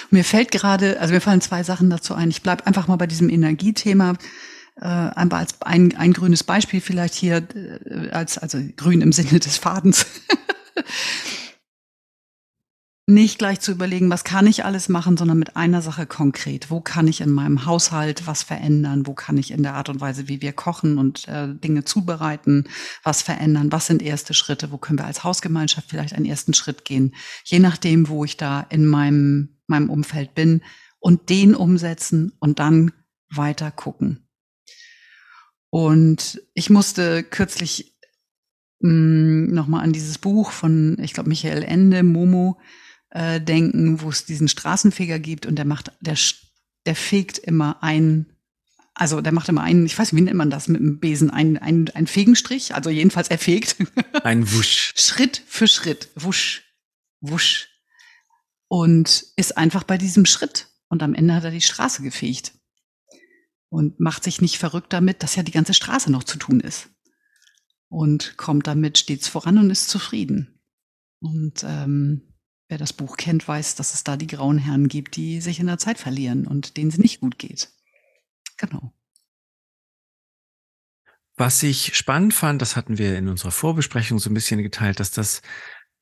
Mir 0.09 0.25
fällt 0.25 0.51
gerade, 0.51 0.99
also 0.99 1.13
mir 1.13 1.21
fallen 1.21 1.39
zwei 1.39 1.63
Sachen 1.63 1.89
dazu 1.89 2.15
ein. 2.15 2.31
Ich 2.31 2.41
bleibe 2.41 2.65
einfach 2.65 2.87
mal 2.87 2.97
bei 2.97 3.07
diesem 3.07 3.29
Energiethema. 3.29 4.17
Äh, 4.79 4.85
als 4.85 5.61
ein, 5.61 5.95
ein 5.97 6.13
grünes 6.13 6.43
Beispiel 6.43 6.81
vielleicht 6.81 7.15
hier, 7.15 7.47
äh, 7.55 8.09
als, 8.11 8.37
also 8.37 8.59
grün 8.75 9.01
im 9.01 9.11
Sinne 9.11 9.39
des 9.39 9.57
Fadens. 9.57 10.05
nicht 13.09 13.39
gleich 13.39 13.61
zu 13.61 13.71
überlegen, 13.71 14.09
was 14.09 14.25
kann 14.25 14.45
ich 14.47 14.65
alles 14.65 14.89
machen, 14.89 15.15
sondern 15.15 15.39
mit 15.39 15.55
einer 15.55 15.81
Sache 15.81 16.05
konkret. 16.05 16.69
Wo 16.69 16.81
kann 16.81 17.07
ich 17.07 17.21
in 17.21 17.31
meinem 17.31 17.65
Haushalt 17.65 18.27
was 18.27 18.43
verändern? 18.43 19.07
Wo 19.07 19.13
kann 19.13 19.37
ich 19.37 19.51
in 19.51 19.63
der 19.63 19.75
Art 19.75 19.87
und 19.87 20.01
Weise, 20.01 20.27
wie 20.27 20.41
wir 20.41 20.51
kochen 20.51 20.97
und 20.97 21.25
äh, 21.29 21.47
Dinge 21.55 21.85
zubereiten, 21.85 22.65
was 23.03 23.21
verändern? 23.21 23.71
Was 23.71 23.87
sind 23.87 24.01
erste 24.01 24.33
Schritte? 24.33 24.71
Wo 24.71 24.77
können 24.77 24.99
wir 24.99 25.05
als 25.05 25.23
Hausgemeinschaft 25.23 25.89
vielleicht 25.89 26.13
einen 26.13 26.25
ersten 26.25 26.53
Schritt 26.53 26.83
gehen? 26.83 27.15
Je 27.45 27.59
nachdem, 27.59 28.09
wo 28.09 28.25
ich 28.25 28.35
da 28.35 28.61
in 28.69 28.85
meinem, 28.85 29.57
meinem 29.67 29.89
Umfeld 29.89 30.35
bin 30.35 30.61
und 30.99 31.29
den 31.29 31.55
umsetzen 31.55 32.33
und 32.39 32.59
dann 32.59 32.91
weiter 33.29 33.71
gucken. 33.71 34.26
Und 35.77 36.41
ich 36.55 36.71
musste 36.71 37.21
kürzlich 37.21 37.93
mm, 38.79 39.53
nochmal 39.53 39.83
an 39.83 39.93
dieses 39.93 40.17
Buch 40.17 40.49
von, 40.49 40.97
ich 40.99 41.13
glaube, 41.13 41.29
Michael 41.29 41.61
Ende, 41.61 42.01
Momo, 42.01 42.59
äh, 43.11 43.39
denken, 43.39 44.01
wo 44.01 44.09
es 44.09 44.25
diesen 44.25 44.47
Straßenfeger 44.47 45.19
gibt 45.19 45.45
und 45.45 45.55
der 45.55 45.65
macht, 45.65 45.91
der, 46.01 46.17
der 46.87 46.95
fegt 46.95 47.37
immer 47.37 47.83
ein, 47.83 48.25
also 48.95 49.21
der 49.21 49.31
macht 49.31 49.49
immer 49.49 49.61
einen, 49.61 49.85
ich 49.85 49.95
weiß 49.95 50.11
nicht, 50.11 50.19
wie 50.19 50.25
nennt 50.25 50.37
man 50.37 50.49
das 50.49 50.67
mit 50.67 50.81
dem 50.81 50.99
Besen, 50.99 51.29
ein, 51.29 51.59
ein, 51.59 51.87
ein 51.93 52.07
Fegenstrich, 52.07 52.73
also 52.73 52.89
jedenfalls 52.89 53.27
er 53.27 53.37
fegt. 53.37 53.75
Ein 54.23 54.51
Wusch. 54.51 54.95
Schritt 54.97 55.43
für 55.45 55.67
Schritt, 55.67 56.09
wusch, 56.15 56.63
wusch. 57.21 57.69
Und 58.67 59.27
ist 59.35 59.55
einfach 59.55 59.83
bei 59.83 59.99
diesem 59.99 60.25
Schritt. 60.25 60.69
Und 60.89 61.03
am 61.03 61.13
Ende 61.13 61.35
hat 61.35 61.43
er 61.43 61.51
die 61.51 61.61
Straße 61.61 62.01
gefegt. 62.01 62.56
Und 63.69 63.99
macht 63.99 64.23
sich 64.23 64.41
nicht 64.41 64.57
verrückt 64.57 64.93
damit, 64.93 65.23
dass 65.23 65.35
ja 65.35 65.43
die 65.43 65.51
ganze 65.51 65.73
Straße 65.73 66.11
noch 66.11 66.23
zu 66.23 66.37
tun 66.37 66.59
ist. 66.59 66.89
Und 67.89 68.37
kommt 68.37 68.67
damit 68.67 68.97
stets 68.97 69.27
voran 69.27 69.57
und 69.57 69.69
ist 69.69 69.89
zufrieden. 69.89 70.61
Und 71.19 71.63
ähm, 71.63 72.33
wer 72.69 72.77
das 72.77 72.93
Buch 72.93 73.17
kennt, 73.17 73.47
weiß, 73.47 73.75
dass 73.75 73.93
es 73.93 74.03
da 74.03 74.17
die 74.17 74.27
grauen 74.27 74.57
Herren 74.57 74.87
gibt, 74.87 75.15
die 75.15 75.41
sich 75.41 75.59
in 75.59 75.67
der 75.67 75.77
Zeit 75.77 75.97
verlieren 75.97 76.47
und 76.47 76.77
denen 76.77 76.89
es 76.89 76.97
nicht 76.97 77.21
gut 77.21 77.39
geht. 77.39 77.69
Genau. 78.57 78.93
Was 81.35 81.61
ich 81.61 81.95
spannend 81.95 82.33
fand, 82.33 82.61
das 82.63 82.75
hatten 82.75 82.97
wir 82.97 83.15
in 83.15 83.27
unserer 83.27 83.51
Vorbesprechung 83.51 84.17
so 84.17 84.29
ein 84.29 84.33
bisschen 84.33 84.61
geteilt, 84.63 84.99
dass 84.99 85.11
das, 85.11 85.43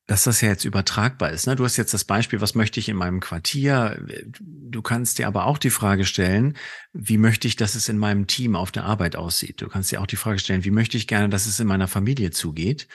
dass 0.08 0.24
das 0.24 0.42
ja 0.42 0.50
jetzt 0.50 0.66
übertragbar 0.66 1.32
ist. 1.32 1.48
Ne? 1.48 1.56
Du 1.56 1.64
hast 1.64 1.78
jetzt 1.78 1.94
das 1.94 2.04
Beispiel, 2.04 2.40
was 2.40 2.54
möchte 2.54 2.80
ich 2.80 2.90
in 2.90 2.96
meinem 2.96 3.20
Quartier? 3.20 4.00
Du 4.38 4.82
kannst 4.82 5.18
dir 5.18 5.28
aber 5.28 5.46
auch 5.46 5.58
die 5.58 5.72
Frage 5.72 6.06
stellen, 6.06 6.56
wie 6.94 7.18
möchte 7.18 7.48
ich, 7.48 7.56
dass 7.56 7.74
es 7.76 7.90
in 7.90 7.98
meinem 7.98 8.28
Team 8.28 8.56
auf 8.56 8.72
der 8.72 8.84
Arbeit 8.84 9.16
aussieht? 9.16 9.62
Du 9.62 9.68
kannst 9.68 9.92
dir 9.92 10.02
auch 10.02 10.08
die 10.08 10.16
Frage 10.16 10.40
stellen, 10.40 10.64
wie 10.64 10.72
möchte 10.72 10.98
ich 10.98 11.08
gerne, 11.08 11.30
dass 11.30 11.48
es 11.48 11.60
in 11.60 11.68
meiner 11.68 11.88
Familie 11.88 12.30
zugeht? 12.30 12.88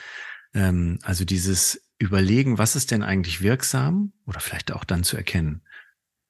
Ähm, 0.53 0.99
also 1.03 1.25
dieses 1.25 1.81
überlegen, 1.97 2.57
was 2.57 2.75
ist 2.75 2.91
denn 2.91 3.03
eigentlich 3.03 3.41
wirksam 3.41 4.13
oder 4.25 4.39
vielleicht 4.39 4.71
auch 4.71 4.85
dann 4.85 5.03
zu 5.03 5.17
erkennen, 5.17 5.61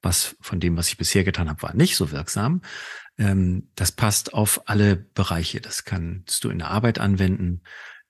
was 0.01 0.35
von 0.41 0.59
dem, 0.59 0.77
was 0.77 0.89
ich 0.89 0.97
bisher 0.97 1.23
getan 1.23 1.47
habe, 1.47 1.61
war 1.61 1.75
nicht 1.75 1.95
so 1.95 2.11
wirksam. 2.11 2.61
Ähm, 3.19 3.69
das 3.75 3.91
passt 3.91 4.33
auf 4.33 4.67
alle 4.67 4.95
Bereiche. 4.95 5.61
Das 5.61 5.83
kannst 5.83 6.43
du 6.43 6.49
in 6.49 6.57
der 6.57 6.71
Arbeit 6.71 6.97
anwenden, 6.97 7.61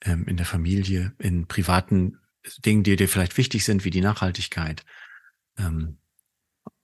ähm, 0.01 0.25
in 0.25 0.37
der 0.37 0.45
Familie, 0.45 1.13
in 1.19 1.47
privaten 1.47 2.17
Dingen, 2.65 2.83
die 2.83 2.95
dir 2.95 3.07
vielleicht 3.07 3.37
wichtig 3.37 3.65
sind, 3.65 3.85
wie 3.85 3.89
die 3.89 4.01
Nachhaltigkeit. 4.01 4.83
Ähm, 5.57 5.99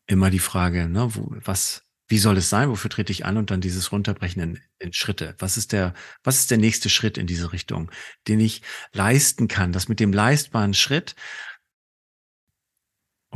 immer 0.05 0.29
die 0.29 0.39
Frage, 0.39 0.87
ne, 0.87 1.15
wo, 1.15 1.35
was, 1.43 1.83
wie 2.07 2.17
soll 2.17 2.37
es 2.37 2.49
sein? 2.49 2.69
Wofür 2.69 2.89
trete 2.89 3.11
ich 3.11 3.25
an? 3.25 3.37
Und 3.37 3.51
dann 3.51 3.61
dieses 3.61 3.91
Runterbrechen 3.91 4.41
in, 4.41 4.59
in, 4.79 4.93
Schritte. 4.93 5.35
Was 5.39 5.57
ist 5.57 5.73
der, 5.73 5.93
was 6.23 6.39
ist 6.39 6.51
der 6.51 6.57
nächste 6.57 6.89
Schritt 6.89 7.17
in 7.17 7.27
diese 7.27 7.51
Richtung, 7.51 7.91
den 8.27 8.39
ich 8.39 8.61
leisten 8.93 9.47
kann? 9.47 9.73
Das 9.73 9.89
mit 9.89 9.99
dem 9.99 10.13
leistbaren 10.13 10.73
Schritt. 10.73 11.15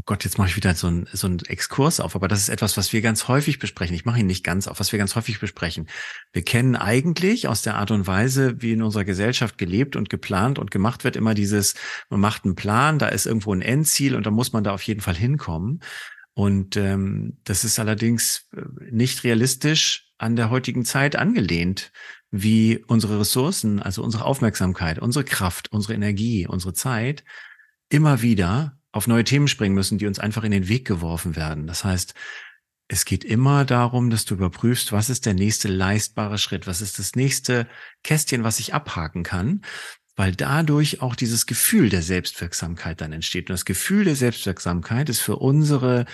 Oh 0.02 0.04
Gott, 0.08 0.24
jetzt 0.24 0.40
mache 0.40 0.50
ich 0.50 0.56
wieder 0.56 0.74
so 0.74 0.88
einen 0.88 1.08
so 1.14 1.28
einen 1.28 1.40
Exkurs 1.42 2.00
auf, 2.00 2.16
aber 2.16 2.28
das 2.28 2.40
ist 2.40 2.50
etwas, 2.50 2.76
was 2.76 2.92
wir 2.92 3.02
ganz 3.02 3.28
häufig 3.28 3.60
besprechen. 3.60 3.96
Ich 3.96 4.04
mache 4.04 4.20
ihn 4.20 4.26
nicht 4.26 4.44
ganz 4.44 4.68
auf, 4.68 4.80
was 4.80 4.92
wir 4.92 4.98
ganz 4.98 5.16
häufig 5.16 5.40
besprechen. 5.40 5.88
Wir 6.34 6.42
kennen 6.42 6.76
eigentlich 6.76 7.48
aus 7.48 7.62
der 7.62 7.76
Art 7.76 7.92
und 7.92 8.08
Weise, 8.08 8.60
wie 8.64 8.72
in 8.72 8.82
unserer 8.82 9.06
Gesellschaft 9.06 9.60
gelebt 9.60 9.96
und 9.96 10.10
geplant 10.10 10.58
und 10.58 10.72
gemacht 10.72 11.04
wird, 11.04 11.16
immer 11.16 11.36
dieses, 11.36 11.76
man 12.10 12.20
macht 12.20 12.46
einen 12.46 12.56
Plan, 12.56 12.98
da 12.98 13.10
ist 13.10 13.28
irgendwo 13.28 13.54
ein 13.54 13.62
Endziel 13.62 14.16
und 14.16 14.26
da 14.26 14.32
muss 14.32 14.54
man 14.54 14.64
da 14.64 14.72
auf 14.74 14.82
jeden 14.82 15.02
Fall 15.02 15.16
hinkommen. 15.16 15.82
Und 16.34 16.78
ähm, 16.78 17.38
das 17.44 17.64
ist 17.64 17.78
allerdings 17.78 18.48
äh, 18.56 18.62
nicht 18.90 19.24
realistisch 19.24 20.08
an 20.18 20.36
der 20.36 20.50
heutigen 20.50 20.84
Zeit 20.84 21.16
angelehnt, 21.16 21.92
wie 22.32 22.84
unsere 22.88 23.20
Ressourcen, 23.20 23.80
also 23.80 24.04
unsere 24.04 24.26
Aufmerksamkeit, 24.26 24.98
unsere 24.98 25.26
Kraft, 25.26 25.72
unsere 25.72 25.94
Energie, 25.94 26.48
unsere 26.48 26.74
Zeit 26.74 27.24
immer 27.90 28.22
wieder 28.24 28.81
auf 28.92 29.08
neue 29.08 29.24
Themen 29.24 29.48
springen 29.48 29.76
müssen, 29.76 29.98
die 29.98 30.08
uns 30.08 30.20
einfach 30.20 30.44
in 30.44 30.52
den 30.52 30.68
Weg 30.68 30.86
geworfen 30.86 31.36
werden. 31.36 31.68
Das 31.68 31.84
heißt, 31.84 32.14
es 32.88 33.06
geht 33.06 33.24
immer 33.24 33.64
darum, 33.64 34.10
dass 34.10 34.26
du 34.26 34.34
überprüfst, 34.34 34.92
was 34.92 35.10
ist 35.10 35.26
der 35.26 35.34
nächste 35.34 35.70
leistbare 35.70 36.38
Schritt, 36.38 36.68
was 36.68 36.82
ist 36.82 37.00
das 37.00 37.16
nächste 37.16 37.68
Kästchen, 38.04 38.44
was 38.44 38.60
ich 38.60 38.74
abhaken 38.74 39.24
kann, 39.24 39.62
weil 40.18 40.36
dadurch 40.36 41.02
auch 41.02 41.16
dieses 41.16 41.46
Gefühl 41.46 41.90
der 41.90 42.02
Selbstwirksamkeit 42.02 43.00
dann 43.00 43.14
entsteht. 43.14 43.50
Und 43.50 43.54
das 43.54 43.64
Gefühl 43.64 44.04
der 44.04 44.18
Selbstwirksamkeit 44.18 45.08
ist 45.08 45.22
für 45.22 45.38
unsere 45.38 46.06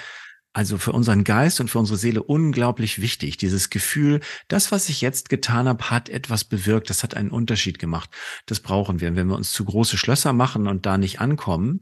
also 0.54 0.80
für 0.80 0.92
unseren 0.92 1.24
Geist 1.24 1.60
und 1.60 1.70
für 1.70 1.78
unsere 1.78 2.00
Seele 2.00 2.24
unglaublich 2.24 3.00
wichtig. 3.00 3.38
Dieses 3.38 3.70
Gefühl, 3.70 4.22
das, 4.48 4.72
was 4.72 4.90
ich 4.90 5.02
jetzt 5.02 5.30
getan 5.30 5.68
habe, 5.68 5.92
hat 5.92 6.10
etwas 6.10 6.46
bewirkt, 6.46 6.90
das 6.90 7.04
hat 7.04 7.16
einen 7.16 7.30
Unterschied 7.30 7.78
gemacht. 7.78 8.10
Das 8.48 8.60
brauchen 8.60 9.00
wir. 9.00 9.10
Und 9.10 9.16
wenn 9.18 9.28
wir 9.28 9.36
uns 9.36 9.52
zu 9.52 9.66
große 9.66 9.98
Schlösser 9.98 10.34
machen 10.34 10.68
und 10.68 10.88
da 10.88 10.98
nicht 10.98 11.22
ankommen, 11.22 11.82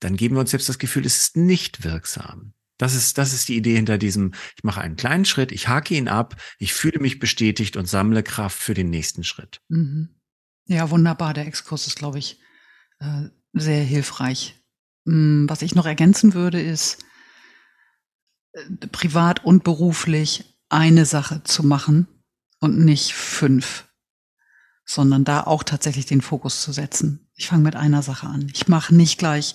dann 0.00 0.16
geben 0.16 0.36
wir 0.36 0.40
uns 0.40 0.50
selbst 0.50 0.68
das 0.68 0.78
Gefühl, 0.78 1.06
es 1.06 1.20
ist 1.20 1.36
nicht 1.36 1.84
wirksam. 1.84 2.54
Das 2.78 2.94
ist, 2.94 3.18
das 3.18 3.32
ist 3.32 3.48
die 3.48 3.56
Idee 3.56 3.76
hinter 3.76 3.98
diesem, 3.98 4.34
ich 4.56 4.64
mache 4.64 4.80
einen 4.80 4.96
kleinen 4.96 5.24
Schritt, 5.24 5.52
ich 5.52 5.68
hake 5.68 5.94
ihn 5.94 6.08
ab, 6.08 6.36
ich 6.58 6.74
fühle 6.74 6.98
mich 6.98 7.20
bestätigt 7.20 7.76
und 7.76 7.86
sammle 7.86 8.22
Kraft 8.22 8.58
für 8.58 8.74
den 8.74 8.90
nächsten 8.90 9.22
Schritt. 9.22 9.60
Mhm. 9.68 10.08
Ja, 10.66 10.90
wunderbar. 10.90 11.34
Der 11.34 11.46
Exkurs 11.46 11.86
ist, 11.86 11.96
glaube 11.96 12.18
ich, 12.18 12.40
äh, 12.98 13.28
sehr 13.52 13.82
hilfreich. 13.82 14.60
Mm, 15.04 15.46
was 15.48 15.62
ich 15.62 15.74
noch 15.74 15.86
ergänzen 15.86 16.34
würde, 16.34 16.60
ist, 16.60 17.04
äh, 18.52 18.86
privat 18.88 19.44
und 19.44 19.62
beruflich 19.62 20.58
eine 20.68 21.04
Sache 21.04 21.44
zu 21.44 21.62
machen 21.62 22.08
und 22.60 22.78
nicht 22.78 23.14
fünf, 23.14 23.86
sondern 24.84 25.24
da 25.24 25.42
auch 25.42 25.62
tatsächlich 25.62 26.06
den 26.06 26.22
Fokus 26.22 26.62
zu 26.62 26.72
setzen. 26.72 27.23
Ich 27.36 27.48
fange 27.48 27.62
mit 27.62 27.76
einer 27.76 28.02
Sache 28.02 28.28
an. 28.28 28.48
Ich 28.54 28.68
mache 28.68 28.94
nicht 28.94 29.18
gleich, 29.18 29.54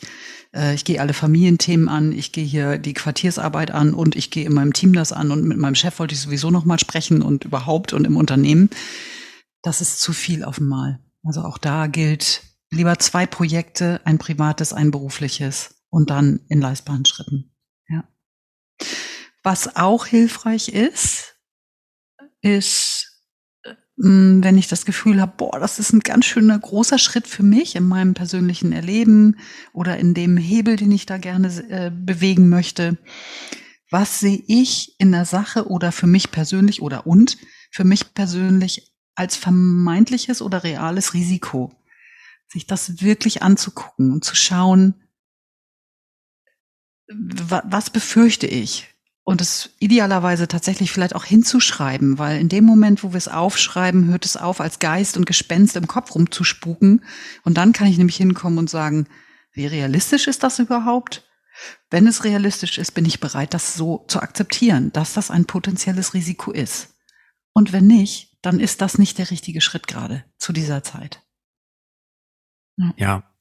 äh, 0.54 0.76
ich 0.76 0.84
gehe 0.84 1.00
alle 1.00 1.14
Familienthemen 1.14 1.88
an, 1.88 2.12
ich 2.12 2.32
gehe 2.32 2.44
hier 2.44 2.78
die 2.78 2.94
Quartiersarbeit 2.94 3.72
an 3.72 3.94
und 3.94 4.16
ich 4.16 4.32
gehe 4.32 4.46
in 4.46 4.54
meinem 4.54 4.74
Team 4.74 4.94
das 4.94 5.14
an 5.14 5.32
und 5.32 5.46
mit 5.46 5.58
meinem 5.58 5.76
Chef 5.76 6.00
wollte 6.00 6.14
ich 6.14 6.22
sowieso 6.22 6.52
noch 6.52 6.66
mal 6.66 6.80
sprechen 6.80 7.22
und 7.22 7.46
überhaupt 7.46 7.94
und 7.94 8.06
im 8.06 8.18
Unternehmen. 8.18 8.70
Das 9.62 9.82
ist 9.82 10.02
zu 10.02 10.14
viel 10.14 10.44
auf 10.44 10.60
einmal. 10.60 11.00
Also 11.24 11.42
auch 11.42 11.58
da 11.58 11.88
gilt 11.88 12.44
lieber 12.70 13.00
zwei 13.00 13.26
Projekte, 13.26 14.02
ein 14.04 14.18
privates, 14.18 14.74
ein 14.74 14.92
berufliches 14.92 15.76
und 15.90 16.10
dann 16.10 16.42
in 16.50 16.62
leistbaren 16.62 17.06
Schritten. 17.06 17.56
Ja. 17.88 18.04
Was 19.44 19.76
auch 19.76 20.06
hilfreich 20.06 20.70
ist, 20.70 21.36
ist, 22.42 22.99
wenn 24.02 24.58
ich 24.58 24.70
das 24.70 24.86
Gefühl 24.86 25.20
habe, 25.20 25.34
boah, 25.36 25.60
das 25.60 25.78
ist 25.78 25.92
ein 25.92 26.00
ganz 26.00 26.26
schöner 26.26 26.58
großer 26.58 26.98
Schritt 26.98 27.28
für 27.28 27.44
mich 27.44 27.76
in 27.76 27.84
meinem 27.84 28.14
persönlichen 28.14 28.72
Erleben 28.72 29.38
oder 29.74 29.98
in 29.98 30.14
dem 30.14 30.38
Hebel, 30.38 30.78
den 30.78 30.94
ich 30.94 31.06
da 31.06 31.18
gerne 31.18 31.50
äh, 31.70 31.92
bewegen 31.94 32.48
möchte. 32.48 32.98
Was 33.92 34.22
sehe 34.22 34.42
ich 34.48 34.98
in 35.00 35.12
der 35.12 35.26
Sache 35.26 35.68
oder 35.68 35.92
für 35.92 36.08
mich 36.08 36.32
persönlich 36.32 36.82
oder 36.82 37.08
und 37.08 37.38
für 37.72 37.84
mich 37.84 38.14
persönlich 38.14 38.94
als 39.16 39.36
vermeintliches 39.36 40.42
oder 40.42 40.64
reales 40.64 41.14
Risiko? 41.14 41.74
Sich 42.48 42.68
das 42.68 43.02
wirklich 43.02 43.44
anzugucken 43.44 44.14
und 44.14 44.24
zu 44.24 44.34
schauen, 44.34 44.94
was 47.10 47.90
befürchte 47.90 48.48
ich? 48.48 48.88
Und 49.30 49.42
es 49.42 49.70
idealerweise 49.78 50.48
tatsächlich 50.48 50.92
vielleicht 50.92 51.14
auch 51.14 51.24
hinzuschreiben, 51.24 52.18
weil 52.18 52.40
in 52.40 52.50
dem 52.50 52.64
Moment, 52.64 53.04
wo 53.04 53.12
wir 53.12 53.18
es 53.20 53.28
aufschreiben, 53.28 54.08
hört 54.08 54.26
es 54.26 54.36
auf, 54.36 54.60
als 54.60 54.80
Geist 54.80 55.18
und 55.18 55.28
Gespenst 55.28 55.76
im 55.76 55.86
Kopf 55.86 56.16
rumzuspuken. 56.16 57.06
Und 57.44 57.56
dann 57.56 57.72
kann 57.72 57.86
ich 57.86 58.00
nämlich 58.00 58.16
hinkommen 58.16 58.58
und 58.58 58.72
sagen, 58.72 59.06
wie 59.52 59.68
realistisch 59.68 60.26
ist 60.26 60.42
das 60.42 60.58
überhaupt? 60.58 61.30
Wenn 61.92 62.08
es 62.08 62.24
realistisch 62.24 62.80
ist, 62.80 62.94
bin 62.94 63.06
ich 63.06 63.20
bereit, 63.20 63.54
das 63.54 63.76
so 63.76 64.04
zu 64.08 64.20
akzeptieren, 64.20 64.92
dass 64.94 65.14
das 65.14 65.30
ein 65.30 65.46
potenzielles 65.46 66.16
Risiko 66.16 66.50
ist. 66.50 66.96
Und 67.54 67.72
wenn 67.72 67.86
nicht, 67.86 68.36
dann 68.42 68.60
ist 68.60 68.82
das 68.82 68.98
nicht 68.98 69.20
der 69.20 69.30
richtige 69.30 69.62
Schritt 69.62 69.86
gerade 69.86 70.26
zu 70.40 70.54
dieser 70.54 70.82
Zeit. 70.82 71.22
Ja, 72.98 73.32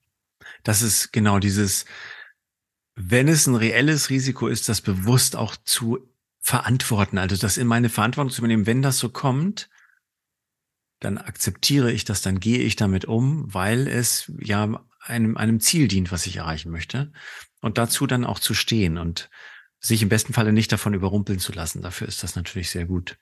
das 0.64 0.82
ist 0.82 1.14
genau 1.14 1.38
dieses, 1.38 1.86
wenn 3.00 3.28
es 3.28 3.46
ein 3.46 3.54
reelles 3.54 4.10
Risiko 4.10 4.48
ist, 4.48 4.68
das 4.68 4.80
bewusst 4.80 5.36
auch 5.36 5.54
zu 5.54 6.00
verantworten, 6.40 7.18
also 7.18 7.36
das 7.36 7.56
in 7.56 7.68
meine 7.68 7.90
Verantwortung 7.90 8.30
zu 8.32 8.40
übernehmen, 8.40 8.66
wenn 8.66 8.82
das 8.82 8.98
so 8.98 9.08
kommt, 9.08 9.70
dann 10.98 11.16
akzeptiere 11.16 11.92
ich 11.92 12.04
das, 12.04 12.22
dann 12.22 12.40
gehe 12.40 12.58
ich 12.58 12.74
damit 12.74 13.04
um, 13.04 13.54
weil 13.54 13.86
es 13.86 14.32
ja 14.40 14.84
einem, 15.00 15.36
einem 15.36 15.60
Ziel 15.60 15.86
dient, 15.86 16.10
was 16.10 16.26
ich 16.26 16.36
erreichen 16.36 16.72
möchte. 16.72 17.12
Und 17.60 17.78
dazu 17.78 18.08
dann 18.08 18.24
auch 18.24 18.40
zu 18.40 18.52
stehen 18.52 18.98
und 18.98 19.30
sich 19.78 20.02
im 20.02 20.08
besten 20.08 20.32
Falle 20.32 20.52
nicht 20.52 20.72
davon 20.72 20.92
überrumpeln 20.92 21.38
zu 21.38 21.52
lassen. 21.52 21.82
Dafür 21.82 22.08
ist 22.08 22.24
das 22.24 22.34
natürlich 22.34 22.70
sehr 22.70 22.86
gut. 22.86 23.16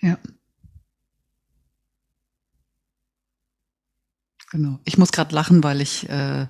Ja. 0.00 0.18
Genau. 4.50 4.80
Ich 4.84 4.98
muss 4.98 5.12
gerade 5.12 5.34
lachen, 5.34 5.62
weil 5.62 5.80
ich 5.80 6.08
äh, 6.08 6.46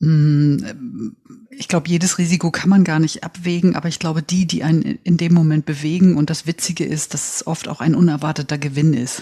mm, 0.00 1.16
ich 1.58 1.66
glaube, 1.66 1.88
jedes 1.88 2.18
Risiko 2.18 2.50
kann 2.50 2.70
man 2.70 2.84
gar 2.84 3.00
nicht 3.00 3.24
abwägen, 3.24 3.74
aber 3.74 3.88
ich 3.88 3.98
glaube, 3.98 4.22
die, 4.22 4.46
die 4.46 4.62
einen 4.62 4.82
in 4.82 5.16
dem 5.16 5.34
Moment 5.34 5.66
bewegen 5.66 6.16
und 6.16 6.30
das 6.30 6.46
Witzige 6.46 6.84
ist, 6.84 7.14
dass 7.14 7.36
es 7.36 7.46
oft 7.46 7.68
auch 7.68 7.80
ein 7.80 7.96
unerwarteter 7.96 8.58
Gewinn 8.58 8.94
ist. 8.94 9.20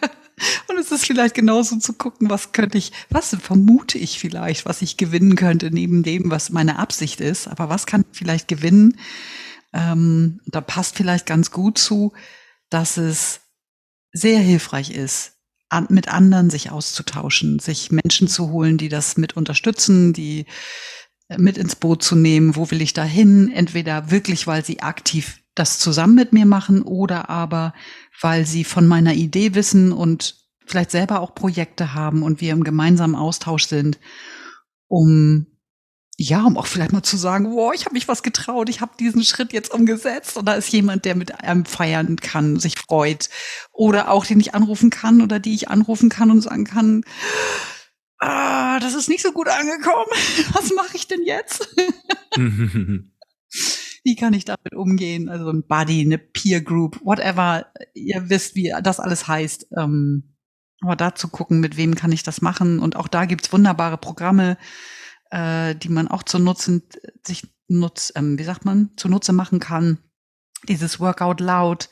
und 0.68 0.78
es 0.78 0.90
ist 0.90 1.04
vielleicht 1.04 1.34
genauso 1.34 1.76
zu 1.78 1.92
gucken, 1.92 2.30
was 2.30 2.52
könnte 2.52 2.78
ich, 2.78 2.92
was 3.10 3.36
vermute 3.40 3.98
ich 3.98 4.18
vielleicht, 4.18 4.64
was 4.64 4.80
ich 4.80 4.96
gewinnen 4.96 5.36
könnte 5.36 5.70
neben 5.70 6.02
dem, 6.02 6.30
was 6.30 6.50
meine 6.50 6.78
Absicht 6.78 7.20
ist, 7.20 7.48
aber 7.48 7.68
was 7.68 7.84
kann 7.84 8.04
ich 8.10 8.18
vielleicht 8.18 8.48
gewinnen? 8.48 8.98
Ähm, 9.74 10.40
da 10.46 10.62
passt 10.62 10.96
vielleicht 10.96 11.26
ganz 11.26 11.50
gut 11.50 11.76
zu, 11.76 12.14
dass 12.70 12.96
es 12.96 13.40
sehr 14.12 14.40
hilfreich 14.40 14.90
ist, 14.90 15.34
an, 15.68 15.86
mit 15.90 16.08
anderen 16.08 16.50
sich 16.50 16.70
auszutauschen, 16.70 17.58
sich 17.58 17.90
Menschen 17.90 18.28
zu 18.28 18.50
holen, 18.50 18.78
die 18.78 18.88
das 18.88 19.16
mit 19.16 19.36
unterstützen, 19.36 20.12
die 20.12 20.46
äh, 21.28 21.38
mit 21.38 21.58
ins 21.58 21.76
Boot 21.76 22.02
zu 22.02 22.16
nehmen, 22.16 22.56
wo 22.56 22.70
will 22.70 22.82
ich 22.82 22.92
da 22.92 23.04
hin? 23.04 23.50
Entweder 23.52 24.10
wirklich, 24.10 24.46
weil 24.46 24.64
sie 24.64 24.80
aktiv 24.80 25.40
das 25.54 25.78
zusammen 25.78 26.14
mit 26.14 26.32
mir 26.32 26.46
machen 26.46 26.82
oder 26.82 27.28
aber, 27.28 27.74
weil 28.20 28.46
sie 28.46 28.64
von 28.64 28.86
meiner 28.86 29.14
Idee 29.14 29.54
wissen 29.54 29.92
und 29.92 30.36
vielleicht 30.64 30.90
selber 30.90 31.20
auch 31.20 31.34
Projekte 31.34 31.94
haben 31.94 32.22
und 32.22 32.40
wir 32.40 32.52
im 32.52 32.62
gemeinsamen 32.64 33.14
Austausch 33.14 33.66
sind, 33.66 33.98
um 34.86 35.46
ja, 36.20 36.42
um 36.44 36.56
auch 36.56 36.66
vielleicht 36.66 36.92
mal 36.92 37.04
zu 37.04 37.16
sagen, 37.16 37.52
wow, 37.52 37.72
ich 37.72 37.84
habe 37.84 37.94
mich 37.94 38.08
was 38.08 38.24
getraut, 38.24 38.68
ich 38.68 38.80
habe 38.80 38.90
diesen 38.98 39.22
Schritt 39.22 39.52
jetzt 39.52 39.72
umgesetzt 39.72 40.36
und 40.36 40.46
da 40.46 40.54
ist 40.54 40.72
jemand, 40.72 41.04
der 41.04 41.14
mit 41.14 41.44
einem 41.44 41.64
feiern 41.64 42.16
kann, 42.16 42.58
sich 42.58 42.76
freut 42.76 43.30
oder 43.70 44.10
auch 44.10 44.26
den 44.26 44.40
ich 44.40 44.52
anrufen 44.52 44.90
kann 44.90 45.22
oder 45.22 45.38
die 45.38 45.54
ich 45.54 45.68
anrufen 45.68 46.08
kann 46.08 46.32
und 46.32 46.40
sagen 46.40 46.64
kann, 46.64 47.04
ah, 48.18 48.80
das 48.80 48.94
ist 48.94 49.08
nicht 49.08 49.22
so 49.22 49.30
gut 49.30 49.46
angekommen. 49.48 50.10
Was 50.54 50.72
mache 50.74 50.96
ich 50.96 51.06
denn 51.06 51.22
jetzt? 51.24 51.72
wie 54.04 54.16
kann 54.16 54.34
ich 54.34 54.44
damit 54.44 54.74
umgehen? 54.74 55.28
Also 55.28 55.50
ein 55.50 55.68
Buddy, 55.68 56.00
eine 56.00 56.18
Peer 56.18 56.62
Group, 56.62 56.98
whatever. 57.04 57.66
Ihr 57.94 58.28
wisst, 58.28 58.56
wie 58.56 58.74
das 58.82 58.98
alles 58.98 59.28
heißt. 59.28 59.68
Ähm, 59.78 60.34
aber 60.80 60.96
da 60.96 61.14
zu 61.14 61.28
gucken, 61.28 61.60
mit 61.60 61.76
wem 61.76 61.94
kann 61.94 62.10
ich 62.10 62.24
das 62.24 62.40
machen? 62.40 62.80
Und 62.80 62.96
auch 62.96 63.06
da 63.06 63.24
gibt's 63.24 63.52
wunderbare 63.52 63.98
Programme 63.98 64.58
äh, 65.30 65.74
die 65.74 65.88
man 65.88 66.08
auch 66.08 66.22
zu 66.22 66.38
nutzen, 66.38 66.82
sich 67.26 67.46
nutz, 67.68 68.12
ähm, 68.16 68.38
wie 68.38 68.44
sagt 68.44 68.64
man, 68.64 68.90
zunutze 68.96 69.32
machen 69.32 69.60
kann. 69.60 69.98
Dieses 70.68 71.00
Workout 71.00 71.40
Loud 71.40 71.88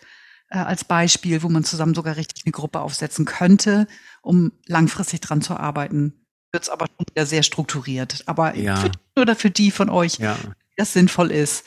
äh, 0.48 0.58
als 0.58 0.84
Beispiel, 0.84 1.42
wo 1.42 1.48
man 1.48 1.64
zusammen 1.64 1.94
sogar 1.94 2.16
richtig 2.16 2.44
eine 2.46 2.52
Gruppe 2.52 2.80
aufsetzen 2.80 3.24
könnte, 3.24 3.86
um 4.22 4.52
langfristig 4.66 5.20
dran 5.20 5.42
zu 5.42 5.56
arbeiten. 5.56 6.24
Wird 6.52 6.64
es 6.64 6.68
aber 6.70 6.86
schon 6.86 7.06
wieder 7.08 7.26
sehr 7.26 7.42
strukturiert. 7.42 8.22
Aber 8.26 8.56
ja. 8.56 8.76
für, 8.76 8.90
oder 9.20 9.36
für 9.36 9.50
die 9.50 9.70
von 9.70 9.90
euch, 9.90 10.18
ja. 10.18 10.36
das 10.76 10.92
sinnvoll 10.92 11.30
ist, 11.30 11.64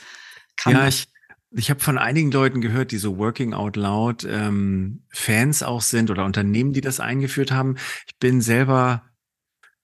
kann 0.58 0.74
ja, 0.74 0.88
ich, 0.88 1.08
ich 1.52 1.70
habe 1.70 1.80
von 1.80 1.98
einigen 1.98 2.32
Leuten 2.32 2.62
gehört, 2.62 2.92
die 2.92 2.98
so 2.98 3.18
Working 3.18 3.54
Out 3.54 3.76
Loud 3.76 4.24
ähm, 4.24 5.04
Fans 5.10 5.64
auch 5.64 5.82
sind 5.82 6.10
oder 6.10 6.26
Unternehmen, 6.26 6.74
die 6.74 6.82
das 6.82 7.00
eingeführt 7.00 7.52
haben. 7.52 7.76
Ich 8.08 8.18
bin 8.18 8.42
selber 8.42 9.09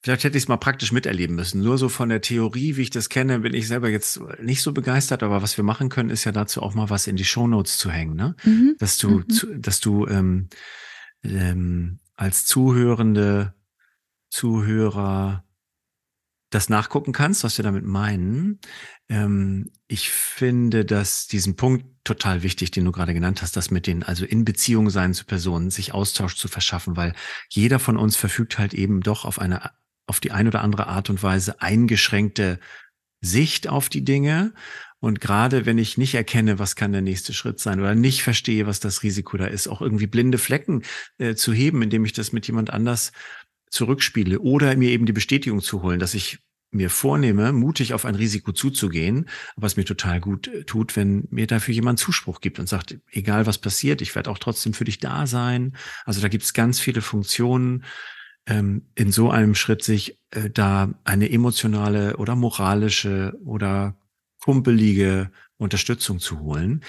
Vielleicht 0.06 0.24
hätte 0.24 0.38
ich 0.38 0.44
es 0.44 0.48
mal 0.48 0.58
praktisch 0.58 0.92
miterleben 0.92 1.36
müssen. 1.36 1.64
Nur 1.64 1.80
so 1.80 1.90
von 1.90 2.10
der 2.10 2.22
Theorie, 2.22 2.76
wie 2.76 2.84
ich 2.84 2.92
das 2.92 3.10
kenne, 3.10 3.40
bin 3.40 3.56
ich 3.56 3.68
selber 3.68 3.90
jetzt 3.90 4.20
nicht 4.40 4.62
so 4.62 4.72
begeistert. 4.72 5.24
Aber 5.24 5.42
was 5.42 5.58
wir 5.58 5.64
machen 5.64 5.90
können, 5.90 6.12
ist 6.12 6.26
ja 6.26 6.32
dazu 6.32 6.62
auch 6.62 6.76
mal 6.76 6.92
was 6.92 7.08
in 7.08 7.16
die 7.16 7.26
Shownotes 7.26 7.80
zu 7.80 7.90
hängen, 7.90 8.16
ne? 8.16 8.36
Mhm. 8.44 8.76
Dass 8.78 9.00
du, 9.00 9.10
mhm. 9.10 9.30
zu, 9.30 9.58
dass 9.58 9.80
du 9.80 10.06
ähm, 10.06 10.50
ähm, 11.24 11.98
als 12.14 12.46
Zuhörende, 12.46 13.56
Zuhörer 14.30 15.44
das 16.52 16.70
nachgucken 16.70 17.12
kannst, 17.12 17.44
was 17.44 17.58
wir 17.58 17.64
damit 17.64 17.84
meinen. 17.84 18.60
Ähm, 19.10 19.72
ich 19.88 20.12
finde, 20.12 20.86
dass 20.86 21.26
diesen 21.26 21.56
Punkt 21.56 21.88
total 22.04 22.44
wichtig, 22.44 22.70
den 22.70 22.86
du 22.86 22.92
gerade 22.92 23.16
genannt 23.16 23.42
hast, 23.42 23.58
das 23.58 23.72
mit 23.72 23.88
den, 23.88 24.04
also 24.04 24.24
in 24.24 24.46
Beziehung 24.46 24.92
sein 24.92 25.16
zu 25.16 25.26
Personen, 25.26 25.72
sich 25.72 25.96
Austausch 25.96 26.36
zu 26.36 26.48
verschaffen, 26.48 26.96
weil 26.96 27.16
jeder 27.50 27.80
von 27.80 27.98
uns 27.98 28.16
verfügt 28.16 28.60
halt 28.60 28.76
eben 28.76 29.02
doch 29.02 29.26
auf 29.26 29.40
eine, 29.40 29.72
auf 30.08 30.20
die 30.20 30.32
eine 30.32 30.50
oder 30.50 30.62
andere 30.62 30.88
Art 30.88 31.10
und 31.10 31.22
Weise 31.24 31.62
eingeschränkte 31.62 32.60
Sicht 33.22 33.68
auf 33.68 33.90
die 33.90 34.04
Dinge. 34.04 34.54
Und 35.00 35.22
gerade 35.22 35.66
wenn 35.66 35.78
ich 35.78 35.98
nicht 35.98 36.16
erkenne, 36.16 36.58
was 36.58 36.76
kann 36.76 36.92
der 36.92 37.02
nächste 37.02 37.34
Schritt 37.34 37.60
sein 37.60 37.80
oder 37.80 37.96
nicht 37.96 38.24
verstehe, 38.24 38.66
was 38.66 38.80
das 38.80 39.04
Risiko 39.04 39.38
da 39.38 39.46
ist, 39.46 39.68
auch 39.68 39.82
irgendwie 39.82 40.08
blinde 40.08 40.38
Flecken 40.38 40.84
äh, 41.18 41.36
zu 41.36 41.54
heben, 41.54 41.82
indem 41.82 42.06
ich 42.06 42.14
das 42.14 42.32
mit 42.32 42.48
jemand 42.48 42.72
anders 42.72 43.12
zurückspiele 43.70 44.40
oder 44.40 44.76
mir 44.78 44.90
eben 44.90 45.06
die 45.06 45.14
Bestätigung 45.14 45.62
zu 45.62 45.82
holen, 45.82 46.00
dass 46.00 46.14
ich 46.14 46.40
mir 46.72 46.90
vornehme, 46.90 47.52
mutig 47.52 47.94
auf 47.94 48.06
ein 48.06 48.16
Risiko 48.16 48.52
zuzugehen, 48.52 49.30
was 49.56 49.78
mir 49.78 49.86
total 49.86 50.20
gut 50.20 50.48
äh, 50.48 50.64
tut, 50.64 50.96
wenn 50.96 51.28
mir 51.30 51.48
dafür 51.48 51.74
jemand 51.74 52.00
Zuspruch 52.00 52.42
gibt 52.42 52.60
und 52.60 52.68
sagt, 52.68 52.98
egal 53.12 53.46
was 53.46 53.58
passiert, 53.58 54.02
ich 54.02 54.14
werde 54.16 54.30
auch 54.30 54.40
trotzdem 54.40 54.74
für 54.74 54.86
dich 54.86 55.00
da 55.00 55.26
sein. 55.28 55.76
Also 56.06 56.22
da 56.22 56.28
gibt 56.28 56.44
es 56.44 56.54
ganz 56.54 56.80
viele 56.80 57.02
Funktionen, 57.02 57.84
ähm, 58.48 58.84
in 58.96 59.12
so 59.12 59.30
einem 59.30 59.56
Schritt 59.56 59.84
sich 59.84 60.20
äh, 60.32 60.50
da 60.50 60.94
eine 61.04 61.32
emotionale 61.32 62.18
oder 62.18 62.36
moralische 62.36 63.38
oder 63.44 63.98
kumpelige 64.40 65.32
Unterstützung 65.58 66.20
zu 66.20 66.40
holen. 66.40 66.84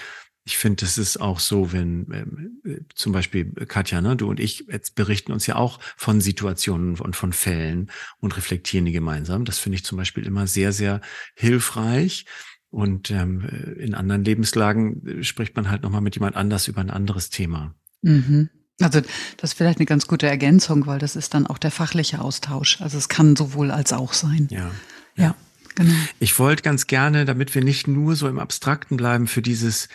Ich 0.45 0.57
finde, 0.57 0.85
es 0.85 0.97
ist 0.97 1.19
auch 1.19 1.39
so, 1.39 1.73
wenn 1.73 2.07
ähm, 2.13 2.61
äh, 2.63 2.79
zum 2.93 3.11
Beispiel 3.11 3.51
Katja, 3.67 4.01
ne, 4.01 4.15
du 4.15 4.29
und 4.29 4.39
ich 4.39 4.65
jetzt 4.71 4.95
berichten 4.95 5.31
uns 5.31 5.47
ja 5.47 5.55
auch 5.55 5.79
von 5.97 6.21
Situationen 6.21 6.97
und 6.99 7.15
von 7.15 7.33
Fällen 7.33 7.91
und 8.19 8.37
reflektieren 8.37 8.85
die 8.85 8.91
gemeinsam. 8.91 9.43
Das 9.43 9.59
finde 9.59 9.77
ich 9.77 9.83
zum 9.83 9.97
Beispiel 9.97 10.25
immer 10.25 10.47
sehr, 10.47 10.71
sehr 10.71 11.01
hilfreich. 11.35 12.25
Und 12.69 13.11
ähm, 13.11 13.41
in 13.77 13.95
anderen 13.95 14.23
Lebenslagen 14.23 15.05
äh, 15.07 15.23
spricht 15.23 15.55
man 15.55 15.69
halt 15.69 15.83
nochmal 15.83 16.01
mit 16.01 16.15
jemand 16.15 16.35
anders 16.35 16.67
über 16.67 16.81
ein 16.81 16.91
anderes 16.91 17.29
Thema. 17.29 17.75
Mhm. 18.01 18.49
Also 18.79 19.01
das 19.37 19.51
ist 19.51 19.57
vielleicht 19.57 19.79
eine 19.79 19.85
ganz 19.85 20.07
gute 20.07 20.27
Ergänzung, 20.27 20.85
weil 20.85 20.99
das 20.99 21.15
ist 21.15 21.33
dann 21.33 21.47
auch 21.47 21.57
der 21.57 21.71
fachliche 21.71 22.21
Austausch. 22.21 22.79
Also 22.81 22.97
es 22.97 23.09
kann 23.09 23.35
sowohl 23.35 23.71
als 23.71 23.91
auch 23.91 24.13
sein. 24.13 24.47
Ja. 24.51 24.71
Ja, 25.15 25.23
ja 25.23 25.35
genau. 25.75 25.93
Ich 26.19 26.37
wollte 26.37 26.63
ganz 26.63 26.87
gerne, 26.87 27.25
damit 27.25 27.55
wir 27.55 27.63
nicht 27.63 27.87
nur 27.87 28.15
so 28.15 28.27
im 28.27 28.39
Abstrakten 28.39 28.97
bleiben, 28.97 29.27
für 29.27 29.41
dieses 29.41 29.89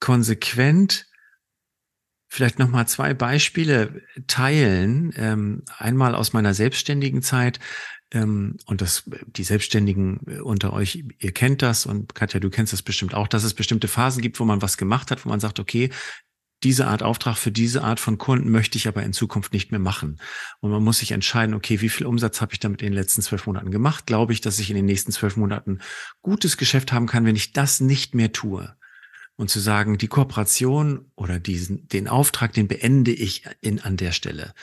konsequent 0.00 1.06
vielleicht 2.28 2.58
noch 2.58 2.68
mal 2.68 2.86
zwei 2.86 3.14
Beispiele 3.14 4.02
teilen. 4.26 5.12
Ähm, 5.16 5.62
einmal 5.78 6.14
aus 6.14 6.32
meiner 6.32 6.54
selbstständigen 6.54 7.22
Zeit 7.22 7.60
ähm, 8.12 8.56
und 8.66 8.80
das 8.80 9.04
die 9.26 9.44
Selbstständigen 9.44 10.18
unter 10.42 10.72
euch, 10.72 11.04
ihr 11.18 11.32
kennt 11.32 11.62
das 11.62 11.86
und 11.86 12.14
Katja, 12.14 12.40
du 12.40 12.50
kennst 12.50 12.72
das 12.72 12.82
bestimmt 12.82 13.14
auch, 13.14 13.28
dass 13.28 13.44
es 13.44 13.54
bestimmte 13.54 13.88
Phasen 13.88 14.22
gibt, 14.22 14.40
wo 14.40 14.44
man 14.44 14.62
was 14.62 14.76
gemacht 14.76 15.10
hat, 15.10 15.24
wo 15.24 15.28
man 15.28 15.40
sagt, 15.40 15.60
okay, 15.60 15.90
diese 16.62 16.86
Art 16.86 17.02
Auftrag 17.02 17.36
für 17.36 17.52
diese 17.52 17.84
Art 17.84 18.00
von 18.00 18.18
Kunden 18.18 18.50
möchte 18.50 18.78
ich 18.78 18.88
aber 18.88 19.02
in 19.02 19.12
Zukunft 19.12 19.52
nicht 19.52 19.70
mehr 19.70 19.80
machen. 19.80 20.20
Und 20.60 20.70
man 20.70 20.82
muss 20.82 20.98
sich 20.98 21.12
entscheiden, 21.12 21.54
okay, 21.54 21.80
wie 21.80 21.88
viel 21.88 22.06
Umsatz 22.06 22.40
habe 22.40 22.54
ich 22.54 22.60
damit 22.60 22.82
in 22.82 22.88
den 22.88 22.94
letzten 22.94 23.22
zwölf 23.22 23.46
Monaten 23.46 23.70
gemacht? 23.70 24.06
Glaube 24.06 24.32
ich, 24.32 24.40
dass 24.40 24.58
ich 24.58 24.70
in 24.70 24.76
den 24.76 24.86
nächsten 24.86 25.12
zwölf 25.12 25.36
Monaten 25.36 25.80
gutes 26.22 26.56
Geschäft 26.56 26.92
haben 26.92 27.06
kann, 27.06 27.26
wenn 27.26 27.36
ich 27.36 27.52
das 27.52 27.80
nicht 27.80 28.14
mehr 28.14 28.32
tue? 28.32 28.74
Und 29.36 29.50
zu 29.50 29.60
sagen, 29.60 29.98
die 29.98 30.08
Kooperation 30.08 31.10
oder 31.14 31.38
diesen, 31.38 31.86
den 31.88 32.08
Auftrag, 32.08 32.52
den 32.52 32.68
beende 32.68 33.12
ich 33.12 33.44
in, 33.60 33.80
an 33.80 33.96
der 33.96 34.12
Stelle. 34.12 34.54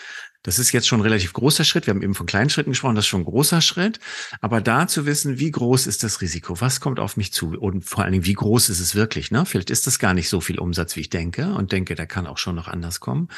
Das 0.41 0.59
ist 0.59 0.73
jetzt 0.73 0.87
schon 0.87 0.99
ein 0.99 1.03
relativ 1.03 1.31
großer 1.31 1.63
Schritt. 1.63 1.88
Wir 1.88 1.93
haben 1.93 2.01
eben 2.01 2.15
von 2.15 2.25
kleinen 2.25 2.49
Schritten 2.49 2.71
gesprochen, 2.71 2.95
das 2.95 3.05
ist 3.05 3.09
schon 3.09 3.21
ein 3.21 3.25
großer 3.25 3.62
Schritt. 3.62 3.99
Aber 4.41 4.59
da 4.59 4.88
zu 4.88 5.05
wissen, 5.05 5.39
wie 5.39 5.51
groß 5.51 5.88
ist 5.88 6.03
das 6.03 6.21
Risiko? 6.21 6.59
Was 6.59 6.81
kommt 6.81 6.99
auf 6.99 7.15
mich 7.15 7.31
zu? 7.31 7.57
Und 7.57 7.86
vor 7.86 8.03
allen 8.03 8.12
Dingen, 8.12 8.25
wie 8.25 8.33
groß 8.33 8.69
ist 8.69 8.81
es 8.81 8.93
wirklich? 8.93 9.31
Ne? 9.31 9.45
Vielleicht 9.45 9.69
ist 9.69 9.88
das 9.88 9.99
gar 9.99 10.13
nicht 10.13 10.27
so 10.27 10.41
viel 10.41 10.59
Umsatz, 10.59 10.97
wie 10.97 11.01
ich 11.01 11.09
denke 11.09 11.53
und 11.53 11.71
denke, 11.71 11.95
der 11.95 12.07
kann 12.07 12.27
auch 12.27 12.38
schon 12.38 12.55
noch 12.55 12.67
anders 12.67 12.99
kommen. 12.99 13.29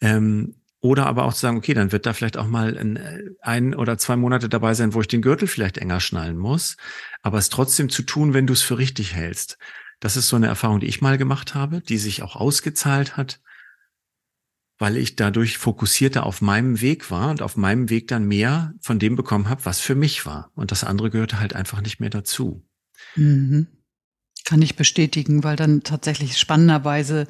Ähm, 0.00 0.54
oder 0.80 1.06
aber 1.06 1.24
auch 1.24 1.34
zu 1.34 1.40
sagen, 1.40 1.56
okay, 1.56 1.74
dann 1.74 1.90
wird 1.90 2.06
da 2.06 2.12
vielleicht 2.12 2.36
auch 2.36 2.46
mal 2.46 2.78
ein, 2.78 3.34
ein 3.40 3.74
oder 3.74 3.98
zwei 3.98 4.14
Monate 4.14 4.48
dabei 4.48 4.74
sein, 4.74 4.94
wo 4.94 5.00
ich 5.00 5.08
den 5.08 5.22
Gürtel 5.22 5.48
vielleicht 5.48 5.78
enger 5.78 5.98
schnallen 5.98 6.36
muss. 6.36 6.76
Aber 7.22 7.38
es 7.38 7.48
trotzdem 7.48 7.88
zu 7.88 8.02
tun, 8.02 8.34
wenn 8.34 8.46
du 8.46 8.52
es 8.52 8.62
für 8.62 8.78
richtig 8.78 9.14
hältst. 9.14 9.58
Das 10.00 10.16
ist 10.16 10.28
so 10.28 10.36
eine 10.36 10.46
Erfahrung, 10.46 10.80
die 10.80 10.86
ich 10.86 11.00
mal 11.00 11.18
gemacht 11.18 11.54
habe, 11.54 11.80
die 11.80 11.98
sich 11.98 12.22
auch 12.22 12.36
ausgezahlt 12.36 13.16
hat, 13.16 13.40
weil 14.78 14.96
ich 14.96 15.16
dadurch 15.16 15.56
fokussierter 15.58 16.26
auf 16.26 16.42
meinem 16.42 16.80
Weg 16.80 17.10
war 17.10 17.30
und 17.30 17.40
auf 17.40 17.56
meinem 17.56 17.88
Weg 17.88 18.08
dann 18.08 18.26
mehr 18.26 18.74
von 18.80 18.98
dem 18.98 19.16
bekommen 19.16 19.48
habe, 19.48 19.64
was 19.64 19.80
für 19.80 19.94
mich 19.94 20.26
war. 20.26 20.50
Und 20.54 20.70
das 20.70 20.84
andere 20.84 21.10
gehörte 21.10 21.40
halt 21.40 21.54
einfach 21.54 21.80
nicht 21.80 21.98
mehr 21.98 22.10
dazu. 22.10 22.62
Mhm. 23.14 23.68
Kann 24.44 24.62
ich 24.62 24.76
bestätigen, 24.76 25.42
weil 25.44 25.56
dann 25.56 25.82
tatsächlich 25.82 26.38
spannenderweise 26.38 27.26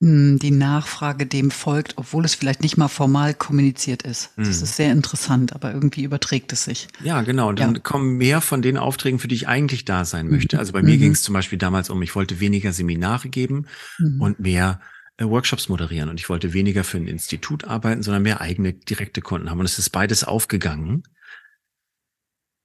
die 0.00 0.52
Nachfrage 0.52 1.26
dem 1.26 1.50
folgt, 1.50 1.94
obwohl 1.96 2.24
es 2.24 2.36
vielleicht 2.36 2.62
nicht 2.62 2.76
mal 2.76 2.86
formal 2.86 3.34
kommuniziert 3.34 4.02
ist. 4.02 4.30
Das 4.36 4.46
mhm. 4.46 4.52
ist 4.52 4.76
sehr 4.76 4.92
interessant, 4.92 5.54
aber 5.54 5.72
irgendwie 5.72 6.04
überträgt 6.04 6.52
es 6.52 6.64
sich. 6.64 6.86
Ja, 7.02 7.22
genau. 7.22 7.52
Dann 7.52 7.74
ja. 7.74 7.80
kommen 7.80 8.16
mehr 8.16 8.40
von 8.40 8.62
den 8.62 8.76
Aufträgen, 8.76 9.18
für 9.18 9.26
die 9.26 9.34
ich 9.34 9.48
eigentlich 9.48 9.84
da 9.84 10.04
sein 10.04 10.28
möchte. 10.28 10.54
Mhm. 10.54 10.60
Also 10.60 10.72
bei 10.72 10.82
mir 10.82 10.94
mhm. 10.94 11.00
ging 11.00 11.12
es 11.12 11.22
zum 11.22 11.32
Beispiel 11.32 11.58
damals 11.58 11.90
um, 11.90 12.00
ich 12.02 12.14
wollte 12.14 12.38
weniger 12.38 12.72
Seminare 12.72 13.28
geben 13.28 13.66
mhm. 13.98 14.20
und 14.20 14.38
mehr 14.38 14.80
äh, 15.16 15.24
Workshops 15.24 15.68
moderieren. 15.68 16.08
Und 16.08 16.20
ich 16.20 16.28
wollte 16.28 16.52
weniger 16.52 16.84
für 16.84 16.98
ein 16.98 17.08
Institut 17.08 17.64
arbeiten, 17.64 18.04
sondern 18.04 18.22
mehr 18.22 18.40
eigene 18.40 18.74
direkte 18.74 19.20
Kunden 19.20 19.50
haben. 19.50 19.58
Und 19.58 19.66
es 19.66 19.80
ist 19.80 19.90
beides 19.90 20.22
aufgegangen. 20.22 21.02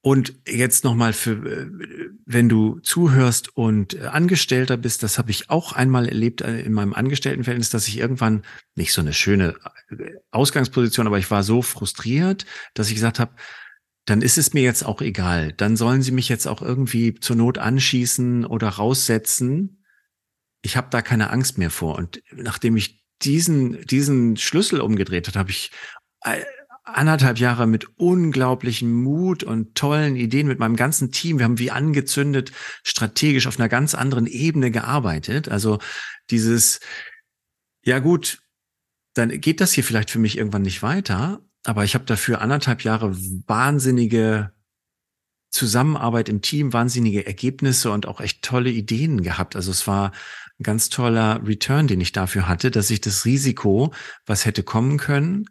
Und 0.06 0.34
jetzt 0.46 0.84
nochmal 0.84 1.14
für, 1.14 1.32
äh, 1.32 1.70
wenn 2.26 2.50
du 2.50 2.80
zuhörst 2.82 3.56
und 3.56 3.94
äh, 3.94 4.08
Angestellter 4.08 4.76
bist, 4.76 5.02
das 5.02 5.18
habe 5.18 5.32
ich 5.32 5.50
auch 5.50 5.72
einmal 5.72 6.10
erlebt 6.10 6.42
äh, 6.42 6.60
in 6.60 6.74
meinem 6.74 6.94
Angestelltenverhältnis, 6.94 7.70
dass 7.70 7.88
ich 7.88 8.00
irgendwann 8.00 8.44
nicht 8.76 8.92
so 8.92 9.00
eine 9.00 9.14
schöne 9.14 9.56
Ausgangsposition, 10.32 11.08
aber 11.08 11.20
ich 11.20 11.32
war 11.32 11.42
so 11.42 11.62
frustriert, 11.62 12.46
dass 12.74 12.90
ich 12.90 12.96
gesagt 12.96 13.18
habe, 13.18 13.32
dann 14.04 14.22
ist 14.22 14.38
es 14.38 14.54
mir 14.54 14.62
jetzt 14.62 14.84
auch 14.84 15.02
egal. 15.02 15.54
Dann 15.54 15.78
sollen 15.78 16.02
sie 16.02 16.12
mich 16.12 16.28
jetzt 16.28 16.48
auch 16.48 16.62
irgendwie 16.62 17.14
zur 17.14 17.38
Not 17.38 17.58
anschießen 17.58 18.46
oder 18.46 18.68
raussetzen. 18.68 19.86
Ich 20.64 20.76
habe 20.76 20.90
da 20.92 21.02
keine 21.02 21.30
Angst 21.30 21.58
mehr 21.58 21.70
vor. 21.70 21.96
Und 21.96 22.22
nachdem 22.34 22.76
ich 22.76 23.06
diesen, 23.22 23.82
diesen 23.86 24.36
Schlüssel 24.36 24.82
umgedreht 24.82 25.30
hat, 25.30 25.38
habe 25.38 25.52
ich 25.52 25.72
anderthalb 26.84 27.40
Jahre 27.40 27.66
mit 27.66 27.98
unglaublichem 27.98 28.92
Mut 29.04 29.44
und 29.44 29.76
tollen 29.76 30.16
Ideen 30.16 30.48
mit 30.48 30.60
meinem 30.60 30.76
ganzen 30.76 31.12
Team. 31.12 31.40
Wir 31.40 31.46
haben 31.46 31.60
wie 31.60 31.72
angezündet 31.72 32.52
strategisch 32.84 33.48
auf 33.48 33.58
einer 33.58 33.70
ganz 33.70 33.96
anderen 33.96 34.28
Ebene 34.28 34.70
gearbeitet. 34.70 35.50
Also 35.50 35.80
dieses, 36.30 36.82
ja 37.84 38.00
gut, 38.00 38.40
dann 39.14 39.30
geht 39.40 39.62
das 39.62 39.72
hier 39.72 39.84
vielleicht 39.84 40.10
für 40.10 40.20
mich 40.20 40.38
irgendwann 40.38 40.64
nicht 40.64 40.84
weiter. 40.84 41.42
Aber 41.64 41.86
ich 41.86 41.96
habe 41.96 42.06
dafür 42.06 42.42
anderthalb 42.42 42.84
Jahre 42.84 43.16
wahnsinnige 43.48 44.52
Zusammenarbeit 45.50 46.28
im 46.28 46.42
Team, 46.42 46.74
wahnsinnige 46.74 47.26
Ergebnisse 47.26 47.92
und 47.92 48.08
auch 48.08 48.20
echt 48.20 48.42
tolle 48.42 48.72
Ideen 48.72 49.22
gehabt. 49.22 49.56
Also 49.56 49.72
es 49.72 49.88
war 49.88 50.12
ein 50.60 50.64
ganz 50.64 50.90
toller 50.90 51.42
Return, 51.46 51.88
den 51.88 52.02
ich 52.02 52.12
dafür 52.12 52.48
hatte, 52.48 52.72
dass 52.72 52.90
ich 52.90 53.00
das 53.00 53.24
Risiko, 53.24 53.94
was 54.26 54.46
hätte 54.46 54.64
kommen 54.64 54.98
können, 54.98 55.46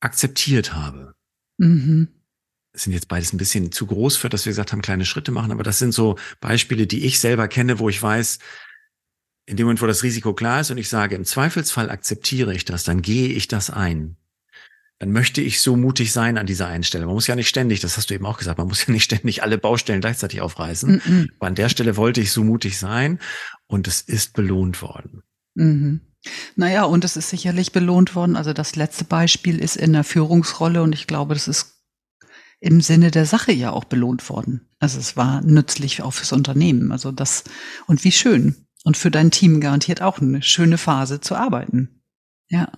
akzeptiert 0.00 0.74
habe. 0.74 1.14
Mhm. 1.58 2.08
Das 2.72 2.82
sind 2.82 2.92
jetzt 2.92 3.08
beides 3.08 3.32
ein 3.32 3.38
bisschen 3.38 3.72
zu 3.72 3.86
groß 3.86 4.16
für, 4.16 4.28
dass 4.28 4.44
wir 4.44 4.50
gesagt 4.50 4.72
haben, 4.72 4.82
kleine 4.82 5.06
Schritte 5.06 5.32
machen, 5.32 5.50
aber 5.50 5.62
das 5.62 5.78
sind 5.78 5.92
so 5.92 6.18
Beispiele, 6.40 6.86
die 6.86 7.06
ich 7.06 7.20
selber 7.20 7.48
kenne, 7.48 7.78
wo 7.78 7.88
ich 7.88 8.02
weiß, 8.02 8.38
in 9.46 9.56
dem 9.56 9.64
Moment, 9.64 9.80
wo 9.80 9.86
das 9.86 10.02
Risiko 10.02 10.34
klar 10.34 10.60
ist 10.60 10.70
und 10.70 10.78
ich 10.78 10.88
sage, 10.88 11.14
im 11.14 11.24
Zweifelsfall 11.24 11.88
akzeptiere 11.88 12.54
ich 12.54 12.64
das, 12.64 12.84
dann 12.84 13.00
gehe 13.00 13.28
ich 13.28 13.48
das 13.48 13.70
ein. 13.70 14.16
Dann 14.98 15.12
möchte 15.12 15.40
ich 15.42 15.60
so 15.60 15.76
mutig 15.76 16.12
sein 16.12 16.38
an 16.38 16.46
dieser 16.46 16.68
einen 16.68 16.82
Stelle. 16.82 17.04
Man 17.06 17.14
muss 17.14 17.26
ja 17.26 17.36
nicht 17.36 17.48
ständig, 17.48 17.80
das 17.80 17.96
hast 17.96 18.10
du 18.10 18.14
eben 18.14 18.26
auch 18.26 18.38
gesagt, 18.38 18.58
man 18.58 18.66
muss 18.66 18.86
ja 18.86 18.92
nicht 18.92 19.04
ständig 19.04 19.42
alle 19.42 19.58
Baustellen 19.58 20.00
gleichzeitig 20.00 20.40
aufreißen. 20.40 21.02
Mhm. 21.04 21.30
Aber 21.38 21.46
an 21.48 21.54
der 21.54 21.68
Stelle 21.68 21.96
wollte 21.96 22.20
ich 22.20 22.32
so 22.32 22.42
mutig 22.42 22.78
sein 22.78 23.20
und 23.66 23.88
es 23.88 24.00
ist 24.00 24.32
belohnt 24.32 24.80
worden. 24.82 25.22
Mhm. 25.54 26.00
Naja, 26.56 26.84
und 26.84 27.04
es 27.04 27.16
ist 27.16 27.30
sicherlich 27.30 27.72
belohnt 27.72 28.14
worden. 28.14 28.36
Also 28.36 28.52
das 28.52 28.76
letzte 28.76 29.04
Beispiel 29.04 29.58
ist 29.58 29.76
in 29.76 29.92
der 29.92 30.04
Führungsrolle 30.04 30.82
und 30.82 30.94
ich 30.94 31.06
glaube, 31.06 31.34
das 31.34 31.48
ist 31.48 31.76
im 32.60 32.80
Sinne 32.80 33.10
der 33.10 33.26
Sache 33.26 33.52
ja 33.52 33.70
auch 33.70 33.84
belohnt 33.84 34.28
worden. 34.30 34.68
Also 34.78 34.98
es 34.98 35.16
war 35.16 35.42
nützlich 35.42 36.02
auch 36.02 36.12
fürs 36.12 36.32
Unternehmen. 36.32 36.92
Also 36.92 37.12
das, 37.12 37.44
und 37.86 38.02
wie 38.04 38.12
schön. 38.12 38.66
Und 38.84 38.96
für 38.96 39.10
dein 39.10 39.30
Team 39.30 39.60
garantiert 39.60 40.00
auch 40.00 40.20
eine 40.20 40.42
schöne 40.42 40.78
Phase 40.78 41.20
zu 41.20 41.34
arbeiten. 41.34 42.02
Ja. 42.48 42.70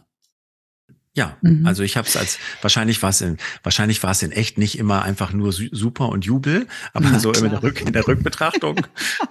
Ja, 1.15 1.37
mhm. 1.43 1.67
also 1.67 1.83
ich 1.83 1.97
habe 1.97 2.07
es 2.07 2.17
als 2.17 2.39
wahrscheinlich 2.63 3.03
war 3.03 3.11
es 3.11 3.21
in 3.21 3.39
wahrscheinlich 3.65 4.01
war 4.05 4.13
es 4.13 4.23
in 4.23 4.31
echt 4.31 4.57
nicht 4.57 4.79
immer 4.79 5.03
einfach 5.03 5.33
nur 5.33 5.53
super 5.53 6.11
und 6.11 6.25
Jubel, 6.25 6.69
aber 6.93 7.09
Na, 7.11 7.19
so 7.19 7.33
in 7.33 7.51
der, 7.51 7.61
Rück, 7.61 7.81
in 7.81 7.93
der 7.93 8.07
Rückbetrachtung 8.07 8.87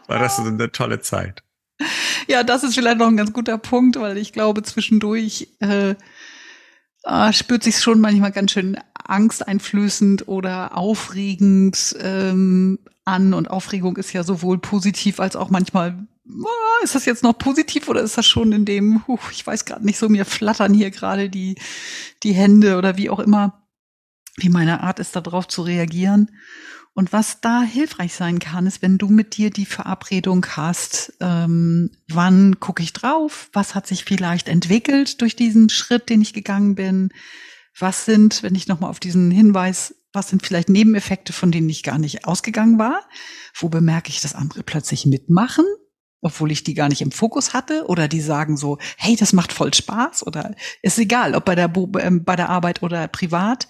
war 0.08 0.20
das 0.20 0.38
eine 0.38 0.70
tolle 0.74 1.00
Zeit. 1.00 1.44
Ja, 2.28 2.44
das 2.44 2.64
ist 2.64 2.76
vielleicht 2.76 2.98
noch 2.98 3.08
ein 3.08 3.16
ganz 3.16 3.32
guter 3.32 3.58
Punkt, 3.58 3.98
weil 3.98 4.18
ich 4.18 4.34
glaube 4.34 4.62
zwischendurch 4.62 5.48
äh, 5.60 5.96
äh, 7.04 7.34
spürt 7.34 7.64
sich 7.64 7.80
schon 7.80 8.02
manchmal 8.02 8.34
ganz 8.34 8.52
schön 8.52 8.78
angsteinflößend 8.96 10.28
oder 10.28 10.78
aufregend 10.78 11.96
ähm, 12.02 12.80
an 13.06 13.34
und 13.34 13.50
Aufregung 13.50 13.96
ist 13.96 14.12
ja 14.12 14.24
sowohl 14.24 14.58
positiv 14.58 15.22
als 15.22 15.38
auch 15.38 15.50
manchmal 15.50 16.08
Ah, 16.30 16.84
ist 16.84 16.96
das 16.96 17.06
jetzt 17.06 17.24
noch 17.24 17.38
positiv 17.38 17.88
oder 17.88 18.02
ist 18.02 18.18
das 18.18 18.26
schon 18.26 18.52
in 18.52 18.66
dem, 18.66 19.02
uh, 19.08 19.18
ich 19.32 19.48
weiß 19.48 19.66
gerade 19.66 19.86
nicht 19.86 19.98
so, 19.98 20.10
mir 20.10 20.26
flattern 20.26 20.74
hier 20.74 20.92
gerade 20.92 21.30
die, 21.30 21.56
die 22.24 22.34
Hände 22.34 22.78
oder 22.78 22.98
wie 22.98 23.10
auch 23.10 23.20
immer, 23.20 23.66
wie 24.36 24.50
meine 24.50 24.82
Art 24.82 25.00
ist, 25.00 25.16
darauf 25.16 25.48
zu 25.48 25.62
reagieren. 25.62 26.32
Und 26.98 27.14
was 27.14 27.42
da 27.42 27.62
hilfreich 27.62 28.16
sein 28.16 28.40
kann, 28.40 28.66
ist, 28.66 28.82
wenn 28.82 28.98
du 28.98 29.10
mit 29.10 29.38
dir 29.38 29.52
die 29.52 29.68
Verabredung 29.68 30.44
hast, 30.48 31.14
ähm, 31.20 31.92
wann 32.08 32.60
gucke 32.60 32.82
ich 32.82 32.92
drauf, 32.92 33.52
was 33.54 33.76
hat 33.76 33.86
sich 33.86 34.04
vielleicht 34.04 34.48
entwickelt 34.48 35.22
durch 35.22 35.36
diesen 35.36 35.70
Schritt, 35.70 36.10
den 36.10 36.24
ich 36.24 36.34
gegangen 36.34 36.74
bin, 36.74 37.10
was 37.78 38.06
sind, 38.06 38.42
wenn 38.42 38.56
ich 38.56 38.68
nochmal 38.68 38.90
auf 38.90 39.00
diesen 39.00 39.30
Hinweis, 39.30 39.94
was 40.12 40.30
sind 40.30 40.44
vielleicht 40.44 40.70
Nebeneffekte, 40.70 41.34
von 41.34 41.52
denen 41.52 41.70
ich 41.70 41.84
gar 41.84 42.00
nicht 42.00 42.26
ausgegangen 42.26 42.80
war, 42.80 43.08
wo 43.54 43.70
bemerke 43.70 44.10
ich, 44.10 44.20
dass 44.22 44.34
andere 44.34 44.64
plötzlich 44.64 45.06
mitmachen 45.06 45.66
obwohl 46.20 46.52
ich 46.52 46.64
die 46.64 46.74
gar 46.74 46.90
nicht 46.90 47.02
im 47.02 47.12
Fokus 47.12 47.54
hatte, 47.54 47.86
oder 47.86 48.08
die 48.08 48.22
sagen 48.22 48.58
so, 48.58 48.80
hey, 48.98 49.16
das 49.16 49.34
macht 49.34 49.54
voll 49.54 49.72
Spaß, 49.72 50.26
oder 50.26 50.56
ist 50.82 50.98
egal, 50.98 51.36
ob 51.36 51.46
bei 51.46 51.54
der, 51.54 51.72
ähm, 52.00 52.24
bei 52.24 52.36
der 52.36 52.50
Arbeit 52.50 52.82
oder 52.82 53.08
privat. 53.08 53.68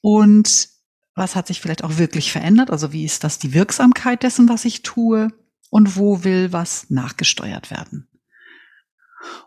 Und 0.00 0.71
was 1.14 1.36
hat 1.36 1.46
sich 1.46 1.60
vielleicht 1.60 1.84
auch 1.84 1.98
wirklich 1.98 2.32
verändert? 2.32 2.70
Also 2.70 2.92
wie 2.92 3.04
ist 3.04 3.24
das 3.24 3.38
die 3.38 3.52
Wirksamkeit 3.52 4.22
dessen, 4.22 4.48
was 4.48 4.64
ich 4.64 4.82
tue? 4.82 5.28
Und 5.70 5.96
wo 5.96 6.22
will 6.22 6.52
was 6.52 6.90
nachgesteuert 6.90 7.70
werden? 7.70 8.08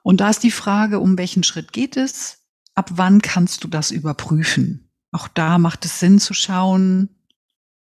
Und 0.02 0.22
da 0.22 0.30
ist 0.30 0.44
die 0.44 0.52
Frage, 0.52 1.00
um 1.00 1.18
welchen 1.18 1.44
Schritt 1.44 1.72
geht 1.72 1.98
es? 1.98 2.40
Ab 2.74 2.92
wann 2.94 3.22
kannst 3.22 3.64
du 3.64 3.68
das 3.68 3.92
überprüfen? 3.92 4.92
Auch 5.12 5.28
da 5.28 5.60
macht 5.60 5.86
es 5.86 6.00
Sinn 6.00 6.20
zu 6.20 6.34
schauen, 6.34 7.10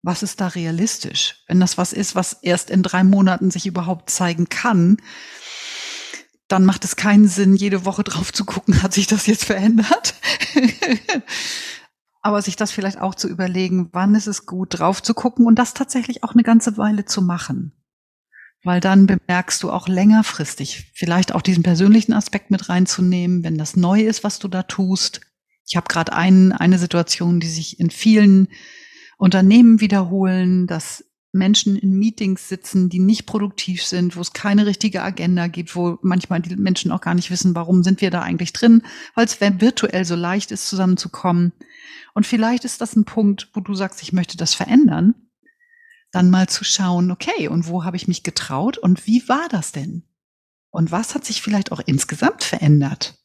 was 0.01 0.23
ist 0.23 0.39
da 0.39 0.47
realistisch? 0.47 1.43
Wenn 1.47 1.59
das 1.59 1.77
was 1.77 1.91
ist, 1.91 2.15
was 2.15 2.33
erst 2.33 2.69
in 2.69 2.83
drei 2.83 3.03
Monaten 3.03 3.51
sich 3.51 3.65
überhaupt 3.65 4.09
zeigen 4.09 4.47
kann, 4.47 4.97
dann 6.47 6.65
macht 6.65 6.85
es 6.85 6.95
keinen 6.95 7.27
Sinn, 7.27 7.55
jede 7.55 7.85
Woche 7.85 8.03
drauf 8.03 8.33
zu 8.33 8.45
gucken, 8.45 8.81
hat 8.81 8.93
sich 8.93 9.07
das 9.07 9.27
jetzt 9.27 9.45
verändert? 9.45 10.15
Aber 12.21 12.41
sich 12.41 12.55
das 12.55 12.71
vielleicht 12.71 12.99
auch 12.99 13.15
zu 13.15 13.29
überlegen, 13.29 13.89
wann 13.93 14.15
ist 14.15 14.27
es 14.27 14.45
gut, 14.45 14.79
drauf 14.79 15.01
zu 15.01 15.13
gucken 15.13 15.45
und 15.45 15.55
das 15.58 15.73
tatsächlich 15.73 16.23
auch 16.23 16.34
eine 16.34 16.43
ganze 16.43 16.77
Weile 16.77 17.05
zu 17.05 17.21
machen. 17.21 17.73
Weil 18.63 18.82
dann 18.82 19.08
bemerkst 19.08 19.63
du 19.63 19.71
auch 19.71 19.88
längerfristig, 19.88 20.91
vielleicht 20.93 21.34
auch 21.34 21.41
diesen 21.41 21.63
persönlichen 21.63 22.12
Aspekt 22.12 22.51
mit 22.51 22.67
reinzunehmen, 22.67 23.43
wenn 23.43 23.58
das 23.58 23.77
neu 23.77 24.01
ist, 24.01 24.25
was 24.25 24.39
du 24.39 24.49
da 24.49 24.63
tust. 24.63 25.21
Ich 25.65 25.77
habe 25.77 25.88
gerade 25.88 26.12
ein, 26.12 26.51
eine 26.51 26.77
Situation, 26.77 27.39
die 27.39 27.47
sich 27.47 27.79
in 27.79 27.89
vielen 27.89 28.49
Unternehmen 29.17 29.79
wiederholen, 29.79 30.67
dass 30.67 31.05
Menschen 31.31 31.75
in 31.75 31.97
Meetings 31.97 32.49
sitzen, 32.49 32.89
die 32.89 32.99
nicht 32.99 33.25
produktiv 33.25 33.83
sind, 33.83 34.15
wo 34.15 34.21
es 34.21 34.33
keine 34.33 34.65
richtige 34.65 35.03
Agenda 35.03 35.47
gibt, 35.47 35.75
wo 35.75 35.99
manchmal 36.01 36.41
die 36.41 36.55
Menschen 36.55 36.91
auch 36.91 37.01
gar 37.01 37.13
nicht 37.13 37.29
wissen, 37.29 37.53
warum 37.53 37.83
sind 37.83 38.01
wir 38.01 38.09
da 38.09 38.21
eigentlich 38.21 38.51
drin, 38.53 38.81
weil 39.13 39.25
es 39.25 39.39
virtuell 39.39 40.05
so 40.05 40.15
leicht 40.15 40.51
ist, 40.51 40.67
zusammenzukommen. 40.67 41.53
Und 42.15 42.25
vielleicht 42.25 42.65
ist 42.65 42.81
das 42.81 42.95
ein 42.95 43.05
Punkt, 43.05 43.49
wo 43.53 43.59
du 43.59 43.75
sagst, 43.75 44.01
ich 44.01 44.11
möchte 44.11 44.37
das 44.37 44.55
verändern, 44.55 45.13
dann 46.11 46.31
mal 46.31 46.49
zu 46.49 46.63
schauen, 46.63 47.11
okay, 47.11 47.47
und 47.47 47.67
wo 47.67 47.83
habe 47.83 47.97
ich 47.97 48.07
mich 48.07 48.23
getraut 48.23 48.79
und 48.79 49.05
wie 49.05 49.27
war 49.29 49.47
das 49.49 49.71
denn? 49.71 50.03
Und 50.71 50.91
was 50.91 51.13
hat 51.13 51.25
sich 51.25 51.41
vielleicht 51.41 51.71
auch 51.71 51.81
insgesamt 51.85 52.43
verändert? 52.43 53.19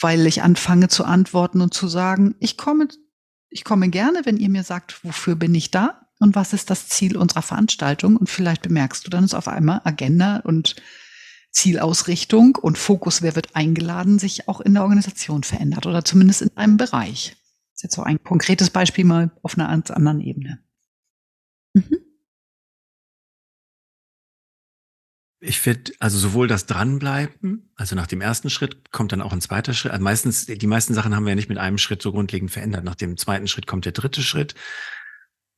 Weil 0.00 0.26
ich 0.26 0.42
anfange 0.42 0.88
zu 0.88 1.04
antworten 1.04 1.60
und 1.60 1.74
zu 1.74 1.86
sagen, 1.86 2.34
ich 2.40 2.56
komme 2.56 2.88
ich 3.52 3.64
komme 3.64 3.88
gerne, 3.88 4.22
wenn 4.24 4.36
ihr 4.36 4.48
mir 4.48 4.62
sagt, 4.62 5.04
wofür 5.04 5.34
bin 5.34 5.54
ich 5.56 5.72
da 5.72 6.09
und 6.20 6.36
was 6.36 6.52
ist 6.52 6.70
das 6.70 6.88
Ziel 6.88 7.16
unserer 7.16 7.42
Veranstaltung. 7.42 8.16
Und 8.16 8.30
vielleicht 8.30 8.62
bemerkst 8.62 9.04
du 9.04 9.10
dann, 9.10 9.24
dass 9.24 9.34
auf 9.34 9.48
einmal 9.48 9.80
Agenda 9.84 10.36
und 10.44 10.76
Zielausrichtung 11.50 12.56
und 12.56 12.78
Fokus, 12.78 13.22
wer 13.22 13.34
wird 13.34 13.56
eingeladen, 13.56 14.18
sich 14.18 14.46
auch 14.46 14.60
in 14.60 14.74
der 14.74 14.82
Organisation 14.82 15.42
verändert 15.42 15.86
oder 15.86 16.04
zumindest 16.04 16.42
in 16.42 16.56
einem 16.56 16.76
Bereich. 16.76 17.36
Das 17.72 17.78
ist 17.78 17.82
jetzt 17.82 17.94
so 17.96 18.02
ein 18.02 18.22
konkretes 18.22 18.70
Beispiel 18.70 19.04
mal 19.04 19.32
auf 19.42 19.58
einer 19.58 19.68
ganz 19.68 19.90
anderen 19.90 20.20
Ebene. 20.20 20.60
Mhm. 21.74 21.96
Ich 25.42 25.58
finde, 25.58 25.92
also 26.00 26.18
sowohl 26.18 26.48
das 26.48 26.66
Dranbleiben, 26.66 27.72
also 27.74 27.96
nach 27.96 28.06
dem 28.06 28.20
ersten 28.20 28.50
Schritt 28.50 28.92
kommt 28.92 29.12
dann 29.12 29.22
auch 29.22 29.32
ein 29.32 29.40
zweiter 29.40 29.72
Schritt. 29.72 29.90
Also 29.90 30.04
meistens, 30.04 30.44
die 30.44 30.66
meisten 30.66 30.92
Sachen 30.92 31.16
haben 31.16 31.24
wir 31.24 31.30
ja 31.30 31.36
nicht 31.36 31.48
mit 31.48 31.56
einem 31.56 31.78
Schritt 31.78 32.02
so 32.02 32.12
grundlegend 32.12 32.50
verändert. 32.50 32.84
Nach 32.84 32.94
dem 32.94 33.16
zweiten 33.16 33.48
Schritt 33.48 33.66
kommt 33.66 33.86
der 33.86 33.92
dritte 33.92 34.22
Schritt. 34.22 34.54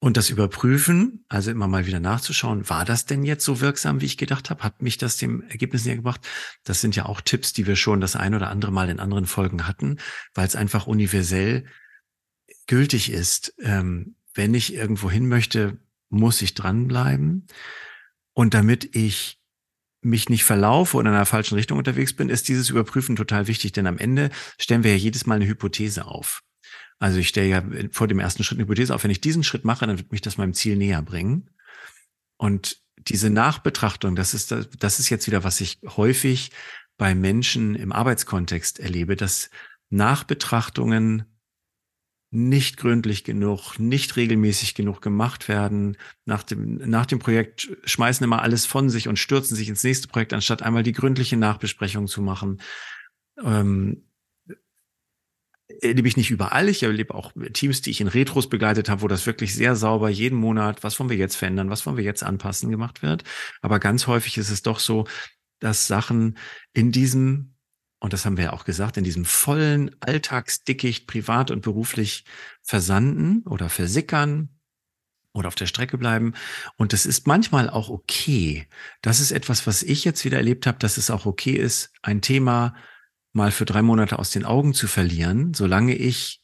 Und 0.03 0.17
das 0.17 0.31
Überprüfen, 0.31 1.25
also 1.29 1.53
immer 1.53 1.69
mal 1.69 1.87
wieder 1.87 2.01
nachzuschauen, 2.01 2.69
war 2.69 2.85
das 2.85 3.07
denn 3.07 3.23
jetzt 3.23 3.45
so 3.45 3.61
wirksam, 3.61 4.01
wie 4.01 4.07
ich 4.07 4.19
gedacht 4.19 4.51
habe? 4.51 4.65
Hat 4.65 4.83
mich 4.83 4.99
das 4.99 5.17
dem 5.17 5.43
Ergebnis 5.43 5.85
näher 5.85 5.95
gebracht? 5.95 6.27
Das 6.65 6.81
sind 6.81 6.97
ja 6.97 7.07
auch 7.07 7.21
Tipps, 7.21 7.53
die 7.53 7.69
wir 7.69 7.77
schon 7.77 8.01
das 8.01 8.17
ein 8.17 8.35
oder 8.35 8.51
andere 8.51 8.73
Mal 8.73 8.89
in 8.89 8.99
anderen 8.99 9.27
Folgen 9.27 9.69
hatten, 9.69 9.99
weil 10.35 10.49
es 10.49 10.57
einfach 10.57 10.89
universell 10.89 11.67
gültig 12.67 13.13
ist. 13.13 13.55
Ähm, 13.61 14.17
wenn 14.35 14.55
ich 14.55 14.75
irgendwo 14.75 15.09
hin 15.09 15.29
möchte, 15.29 15.79
muss 16.09 16.43
ich 16.43 16.55
dranbleiben. 16.55 17.47
Und 18.33 18.55
damit 18.55 18.97
ich 18.97 19.41
mich 20.01 20.29
nicht 20.29 20.43
verlaufe 20.43 20.97
oder 20.97 21.11
in 21.11 21.15
einer 21.15 21.27
falschen 21.27 21.55
Richtung 21.55 21.79
unterwegs 21.79 22.13
bin, 22.13 22.29
ist 22.29 22.49
dieses 22.49 22.71
Überprüfen 22.71 23.15
total 23.15 23.47
wichtig, 23.47 23.71
denn 23.71 23.87
am 23.87 23.99
Ende 23.99 24.31
stellen 24.59 24.83
wir 24.83 24.91
ja 24.91 24.97
jedes 24.97 25.27
Mal 25.27 25.37
eine 25.37 25.47
Hypothese 25.47 26.07
auf. 26.07 26.43
Also 27.03 27.19
ich 27.19 27.27
stelle 27.27 27.49
ja 27.49 27.65
vor 27.91 28.07
dem 28.07 28.21
ersten 28.21 28.45
Schritt 28.45 28.59
eine 28.59 28.65
Hypothese 28.65 28.95
auf. 28.95 29.03
Wenn 29.03 29.11
ich 29.11 29.21
diesen 29.21 29.43
Schritt 29.43 29.65
mache, 29.65 29.89
dann 29.89 29.99
wird 29.99 30.13
mich 30.13 30.21
das 30.21 30.39
meinem 30.39 30.55
Ziel 30.55 30.77
näher 30.77 31.03
bringen. 31.03 31.51
Und 32.37 32.81
diese 32.97 33.29
Nachbetrachtung, 33.29 34.15
das 34.15 34.35
ist, 34.35 34.55
das 34.79 35.01
ist 35.01 35.11
jetzt 35.11 35.27
wieder, 35.27 35.43
was 35.43 35.61
ich 35.61 35.81
häufig 35.97 36.53
bei 36.99 37.17
Menschen 37.17 37.75
im 37.75 37.91
Arbeitskontext 37.91 38.79
erlebe, 38.79 39.17
dass 39.17 39.51
Nachbetrachtungen 39.91 41.25
nicht 42.31 42.77
gründlich 42.77 43.25
genug, 43.25 43.81
nicht 43.81 44.15
regelmäßig 44.15 44.77
genug 44.77 45.03
gemacht 45.03 45.49
werden. 45.49 45.97
Nach 46.25 46.45
dem, 46.45 46.89
nach 46.89 47.07
dem 47.07 47.19
Projekt 47.19 47.69
schmeißen 47.85 48.23
immer 48.23 48.43
alles 48.43 48.65
von 48.65 48.89
sich 48.91 49.09
und 49.09 49.19
stürzen 49.19 49.57
sich 49.57 49.69
ins 49.69 49.83
nächste 49.83 50.07
Projekt, 50.07 50.35
anstatt 50.35 50.63
einmal 50.63 50.85
die 50.85 50.93
gründliche 50.93 51.37
Nachbesprechung 51.37 52.07
zu 52.07 52.23
machen. 52.23 52.61
Ähm, 53.43 54.05
erlebe 55.81 56.09
ich 56.09 56.17
nicht 56.17 56.31
überall. 56.31 56.69
Ich 56.69 56.83
erlebe 56.83 57.15
auch 57.15 57.33
Teams, 57.53 57.83
die 57.83 57.91
ich 57.91 58.01
in 58.01 58.09
Retros 58.09 58.49
begleitet 58.49 58.89
habe, 58.89 59.03
wo 59.03 59.09
das 59.09 59.27
wirklich 59.27 59.55
sehr 59.55 59.77
sauber 59.77 60.09
jeden 60.09 60.39
Monat, 60.39 60.83
was 60.83 60.99
wollen 60.99 61.11
wir 61.11 61.17
jetzt 61.17 61.37
verändern, 61.37 61.71
was 61.71 61.87
wollen 61.87 61.97
wir 61.97 62.05
jetzt 62.05 62.23
anpassen, 62.23 62.71
gemacht 62.71 63.03
wird. 63.03 63.25
Aber 63.61 63.79
ganz 63.79 64.07
häufig 64.07 64.39
ist 64.39 64.51
es 64.51 64.63
doch 64.63 64.79
so, 64.79 65.07
dass 65.61 65.87
Sachen 65.87 66.39
in 66.73 66.93
diesem 66.93 67.53
und 68.01 68.13
das 68.13 68.27
haben 68.27 68.37
wir 68.37 68.47
ja 68.47 68.53
auch 68.53 68.65
gesagt, 68.65 68.97
in 68.97 69.05
diesem 69.05 69.25
vollen 69.25 69.95
Alltagsdickicht 70.01 71.07
privat 71.07 71.53
und 71.53 71.63
beruflich 71.63 72.25
versanden 72.61 73.43
oder 73.47 73.69
versickern 73.69 74.49
oder 75.33 75.47
auf 75.47 75.55
der 75.55 75.67
Strecke 75.67 75.99
bleiben. 75.99 76.35
Und 76.77 76.93
das 76.93 77.07
ist 77.07 77.29
manchmal 77.29 77.71
auch 77.71 77.91
okay. 77.91 78.67
Das 79.03 79.21
ist 79.21 79.31
etwas, 79.31 79.69
was 79.69 79.85
ich 79.85 80.05
jetzt 80.05 80.25
wieder 80.25 80.39
erlebt 80.39 80.67
habe, 80.67 80.79
dass 80.79 80.97
es 80.97 81.11
auch 81.11 81.27
okay 81.27 81.53
ist, 81.53 81.93
ein 82.03 82.21
Thema 82.21 82.75
mal 83.33 83.51
für 83.51 83.65
drei 83.65 83.83
Monate 83.83 84.19
aus 84.19 84.31
den 84.31 84.45
Augen 84.45 84.75
zu 84.75 84.87
verlieren, 84.87 85.55
solange 85.55 85.95
ich 85.95 86.41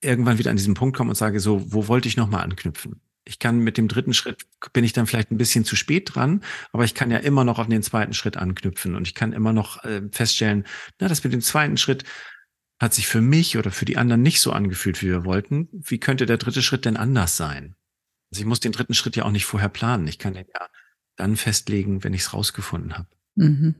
irgendwann 0.00 0.38
wieder 0.38 0.50
an 0.50 0.56
diesen 0.56 0.74
Punkt 0.74 0.96
komme 0.96 1.10
und 1.10 1.16
sage, 1.16 1.40
so, 1.40 1.72
wo 1.72 1.88
wollte 1.88 2.08
ich 2.08 2.16
nochmal 2.16 2.42
anknüpfen? 2.42 3.00
Ich 3.24 3.38
kann 3.38 3.58
mit 3.58 3.76
dem 3.76 3.86
dritten 3.86 4.14
Schritt, 4.14 4.46
bin 4.72 4.82
ich 4.82 4.92
dann 4.92 5.06
vielleicht 5.06 5.30
ein 5.30 5.36
bisschen 5.36 5.64
zu 5.64 5.76
spät 5.76 6.14
dran, 6.14 6.42
aber 6.72 6.84
ich 6.84 6.94
kann 6.94 7.10
ja 7.10 7.18
immer 7.18 7.44
noch 7.44 7.58
auf 7.58 7.68
den 7.68 7.82
zweiten 7.82 8.14
Schritt 8.14 8.36
anknüpfen 8.36 8.96
und 8.96 9.06
ich 9.06 9.14
kann 9.14 9.32
immer 9.32 9.52
noch 9.52 9.84
äh, 9.84 10.02
feststellen, 10.10 10.64
na, 10.98 11.06
das 11.06 11.22
mit 11.22 11.32
dem 11.32 11.42
zweiten 11.42 11.76
Schritt 11.76 12.04
hat 12.80 12.94
sich 12.94 13.06
für 13.06 13.20
mich 13.20 13.58
oder 13.58 13.70
für 13.70 13.84
die 13.84 13.98
anderen 13.98 14.22
nicht 14.22 14.40
so 14.40 14.52
angefühlt, 14.52 15.02
wie 15.02 15.08
wir 15.08 15.26
wollten. 15.26 15.68
Wie 15.72 16.00
könnte 16.00 16.24
der 16.24 16.38
dritte 16.38 16.62
Schritt 16.62 16.86
denn 16.86 16.96
anders 16.96 17.36
sein? 17.36 17.76
Also 18.32 18.40
ich 18.40 18.46
muss 18.46 18.60
den 18.60 18.72
dritten 18.72 18.94
Schritt 18.94 19.16
ja 19.16 19.26
auch 19.26 19.30
nicht 19.30 19.44
vorher 19.44 19.68
planen. 19.68 20.08
Ich 20.08 20.18
kann 20.18 20.32
den 20.32 20.46
ja 20.54 20.66
dann 21.16 21.36
festlegen, 21.36 22.02
wenn 22.02 22.14
ich 22.14 22.22
es 22.22 22.32
rausgefunden 22.32 22.96
habe. 22.96 23.08
Mhm. 23.34 23.74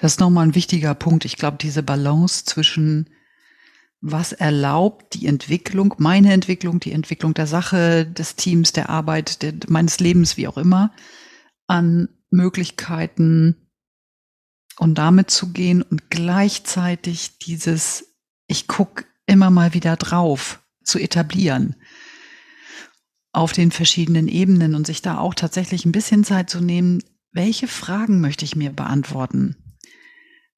Das 0.00 0.12
ist 0.12 0.20
nochmal 0.20 0.46
ein 0.46 0.54
wichtiger 0.54 0.94
Punkt. 0.94 1.24
Ich 1.24 1.36
glaube, 1.36 1.58
diese 1.60 1.82
Balance 1.82 2.44
zwischen 2.44 3.10
was 4.00 4.32
erlaubt 4.32 5.14
die 5.14 5.26
Entwicklung, 5.26 5.94
meine 5.98 6.32
Entwicklung, 6.32 6.80
die 6.80 6.90
Entwicklung 6.90 7.34
der 7.34 7.46
Sache, 7.46 8.04
des 8.04 8.34
Teams, 8.34 8.72
der 8.72 8.90
Arbeit, 8.90 9.42
der, 9.42 9.54
meines 9.68 10.00
Lebens, 10.00 10.36
wie 10.36 10.48
auch 10.48 10.58
immer, 10.58 10.92
an 11.68 12.08
Möglichkeiten 12.30 13.70
und 14.78 14.98
damit 14.98 15.30
zu 15.30 15.52
gehen 15.52 15.82
und 15.82 16.10
gleichzeitig 16.10 17.38
dieses 17.38 18.12
ich 18.52 18.68
gucke 18.68 19.04
immer 19.26 19.50
mal 19.50 19.72
wieder 19.72 19.96
drauf, 19.96 20.60
zu 20.84 20.98
etablieren 20.98 21.76
auf 23.32 23.52
den 23.52 23.70
verschiedenen 23.70 24.28
Ebenen 24.28 24.74
und 24.74 24.86
sich 24.86 25.00
da 25.00 25.18
auch 25.18 25.34
tatsächlich 25.34 25.86
ein 25.86 25.92
bisschen 25.92 26.22
Zeit 26.22 26.50
zu 26.50 26.60
nehmen, 26.60 27.02
welche 27.32 27.68
Fragen 27.68 28.20
möchte 28.20 28.44
ich 28.44 28.56
mir 28.56 28.70
beantworten? 28.70 29.56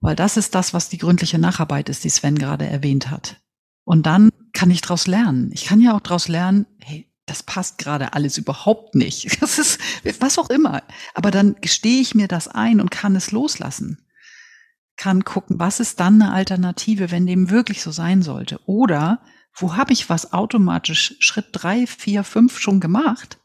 Weil 0.01 0.17
das 0.17 0.37
ist 0.37 0.55
das, 0.55 0.75
was 0.75 0.89
die 0.89 0.99
gründliche 0.99 1.39
Nacharbeit 1.39 1.89
ist, 1.89 2.05
die 2.05 2.11
Sven 2.11 2.39
gerade 2.39 2.67
erwähnt 2.67 3.11
hat. 3.11 3.41
Und 3.85 4.07
dann 4.07 4.31
kann 4.53 4.71
ich 4.71 4.81
daraus 4.81 5.07
lernen. 5.07 5.51
Ich 5.53 5.65
kann 5.65 5.81
ja 5.81 5.97
auch 5.97 6.01
daraus 6.01 6.29
lernen, 6.29 6.67
hey, 6.81 7.11
das 7.27 7.43
passt 7.43 7.79
gerade 7.79 8.13
alles 8.13 8.37
überhaupt 8.37 8.95
nicht. 8.95 9.41
Das 9.41 9.59
ist 9.59 9.81
was 10.21 10.39
auch 10.39 10.51
immer. 10.51 10.83
Aber 11.15 11.31
dann 11.31 11.57
gestehe 11.61 12.01
ich 12.01 12.15
mir 12.15 12.29
das 12.29 12.49
ein 12.49 12.81
und 12.81 12.91
kann 12.91 13.17
es 13.17 13.31
loslassen. 13.31 14.07
Kann 14.97 15.25
gucken, 15.25 15.59
was 15.59 15.81
ist 15.81 16.01
dann 16.01 16.21
eine 16.21 16.33
Alternative, 16.33 17.11
wenn 17.11 17.27
dem 17.27 17.51
wirklich 17.51 17.83
so 17.83 17.91
sein 17.91 18.23
sollte. 18.23 18.61
Oder 18.67 19.21
wo 19.55 19.77
habe 19.77 19.93
ich 19.93 20.09
was 20.09 20.33
automatisch 20.33 21.17
Schritt 21.21 21.47
drei, 21.53 21.87
vier, 21.87 22.25
fünf 22.25 22.59
schon 22.59 22.81
gemacht? 22.81 23.39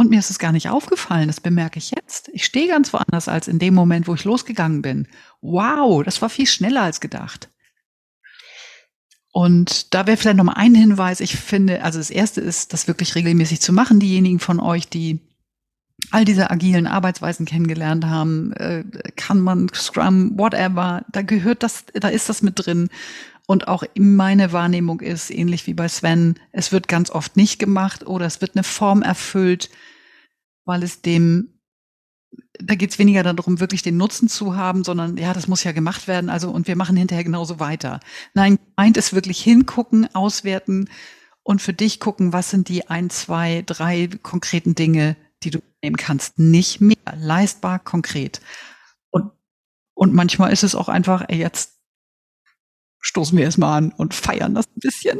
Und 0.00 0.08
mir 0.08 0.18
ist 0.18 0.30
es 0.30 0.38
gar 0.38 0.52
nicht 0.52 0.70
aufgefallen, 0.70 1.26
das 1.26 1.40
bemerke 1.40 1.78
ich 1.78 1.90
jetzt. 1.90 2.30
Ich 2.32 2.46
stehe 2.46 2.68
ganz 2.68 2.90
woanders 2.94 3.28
als 3.28 3.48
in 3.48 3.58
dem 3.58 3.74
Moment, 3.74 4.08
wo 4.08 4.14
ich 4.14 4.24
losgegangen 4.24 4.80
bin. 4.80 5.06
Wow, 5.42 6.02
das 6.02 6.22
war 6.22 6.30
viel 6.30 6.46
schneller 6.46 6.80
als 6.80 7.00
gedacht. 7.00 7.50
Und 9.30 9.92
da 9.92 10.06
wäre 10.06 10.16
vielleicht 10.16 10.38
noch 10.38 10.44
mal 10.44 10.54
ein 10.54 10.74
Hinweis. 10.74 11.20
Ich 11.20 11.36
finde, 11.36 11.84
also 11.84 11.98
das 11.98 12.08
erste 12.08 12.40
ist, 12.40 12.72
das 12.72 12.88
wirklich 12.88 13.14
regelmäßig 13.14 13.60
zu 13.60 13.74
machen. 13.74 14.00
Diejenigen 14.00 14.38
von 14.38 14.58
euch, 14.58 14.88
die 14.88 15.20
all 16.10 16.24
diese 16.24 16.50
agilen 16.50 16.86
Arbeitsweisen 16.86 17.44
kennengelernt 17.44 18.06
haben, 18.06 18.54
äh, 18.54 18.84
kann 19.16 19.38
man 19.40 19.68
Scrum, 19.74 20.38
whatever, 20.38 21.04
da 21.12 21.20
gehört 21.20 21.62
das, 21.62 21.84
da 21.92 22.08
ist 22.08 22.30
das 22.30 22.40
mit 22.40 22.54
drin. 22.64 22.88
Und 23.50 23.66
auch 23.66 23.82
meine 23.98 24.52
Wahrnehmung 24.52 25.00
ist, 25.00 25.28
ähnlich 25.28 25.66
wie 25.66 25.74
bei 25.74 25.88
Sven, 25.88 26.38
es 26.52 26.70
wird 26.70 26.86
ganz 26.86 27.10
oft 27.10 27.36
nicht 27.36 27.58
gemacht 27.58 28.06
oder 28.06 28.24
es 28.24 28.40
wird 28.40 28.54
eine 28.54 28.62
Form 28.62 29.02
erfüllt, 29.02 29.70
weil 30.64 30.84
es 30.84 31.02
dem 31.02 31.58
da 32.60 32.76
geht 32.76 32.92
es 32.92 33.00
weniger 33.00 33.24
darum, 33.24 33.58
wirklich 33.58 33.82
den 33.82 33.96
Nutzen 33.96 34.28
zu 34.28 34.54
haben, 34.54 34.84
sondern 34.84 35.16
ja, 35.16 35.32
das 35.32 35.48
muss 35.48 35.64
ja 35.64 35.72
gemacht 35.72 36.06
werden. 36.06 36.30
Also 36.30 36.48
und 36.52 36.68
wir 36.68 36.76
machen 36.76 36.96
hinterher 36.96 37.24
genauso 37.24 37.58
weiter. 37.58 37.98
Nein, 38.34 38.56
meint 38.76 38.96
es 38.96 39.14
wirklich 39.14 39.42
hingucken, 39.42 40.14
auswerten 40.14 40.88
und 41.42 41.60
für 41.60 41.72
dich 41.72 41.98
gucken, 41.98 42.32
was 42.32 42.50
sind 42.50 42.68
die 42.68 42.86
ein, 42.86 43.10
zwei, 43.10 43.64
drei 43.66 44.10
konkreten 44.22 44.76
Dinge, 44.76 45.16
die 45.42 45.50
du 45.50 45.58
nehmen 45.82 45.96
kannst. 45.96 46.38
Nicht 46.38 46.80
mehr, 46.80 46.98
leistbar, 47.16 47.80
konkret. 47.80 48.40
Und, 49.10 49.32
und 49.94 50.14
manchmal 50.14 50.52
ist 50.52 50.62
es 50.62 50.76
auch 50.76 50.88
einfach, 50.88 51.24
ey, 51.26 51.38
jetzt 51.38 51.79
stoßen 53.00 53.36
wir 53.36 53.44
erstmal 53.44 53.78
an 53.78 53.92
und 53.92 54.14
feiern 54.14 54.54
das 54.54 54.66
ein 54.66 54.80
bisschen. 54.80 55.18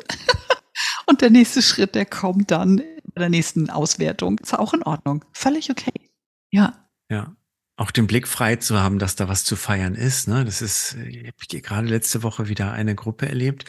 und 1.06 1.20
der 1.20 1.30
nächste 1.30 1.62
Schritt, 1.62 1.94
der 1.94 2.06
kommt 2.06 2.50
dann 2.50 2.82
bei 3.14 3.20
der 3.20 3.28
nächsten 3.28 3.70
Auswertung. 3.70 4.38
Ist 4.38 4.58
auch 4.58 4.74
in 4.74 4.82
Ordnung. 4.82 5.24
Völlig 5.32 5.70
okay. 5.70 5.92
Ja. 6.50 6.88
Ja. 7.08 7.34
Auch 7.76 7.90
den 7.90 8.06
Blick 8.06 8.28
frei 8.28 8.56
zu 8.56 8.78
haben, 8.78 8.98
dass 8.98 9.16
da 9.16 9.28
was 9.28 9.44
zu 9.44 9.56
feiern 9.56 9.94
ist. 9.94 10.28
Ne? 10.28 10.44
Das 10.44 10.60
ist, 10.60 10.96
ich 11.08 11.26
habe 11.26 11.60
gerade 11.62 11.88
letzte 11.88 12.22
Woche 12.22 12.48
wieder 12.48 12.72
eine 12.72 12.94
Gruppe 12.94 13.26
erlebt, 13.26 13.64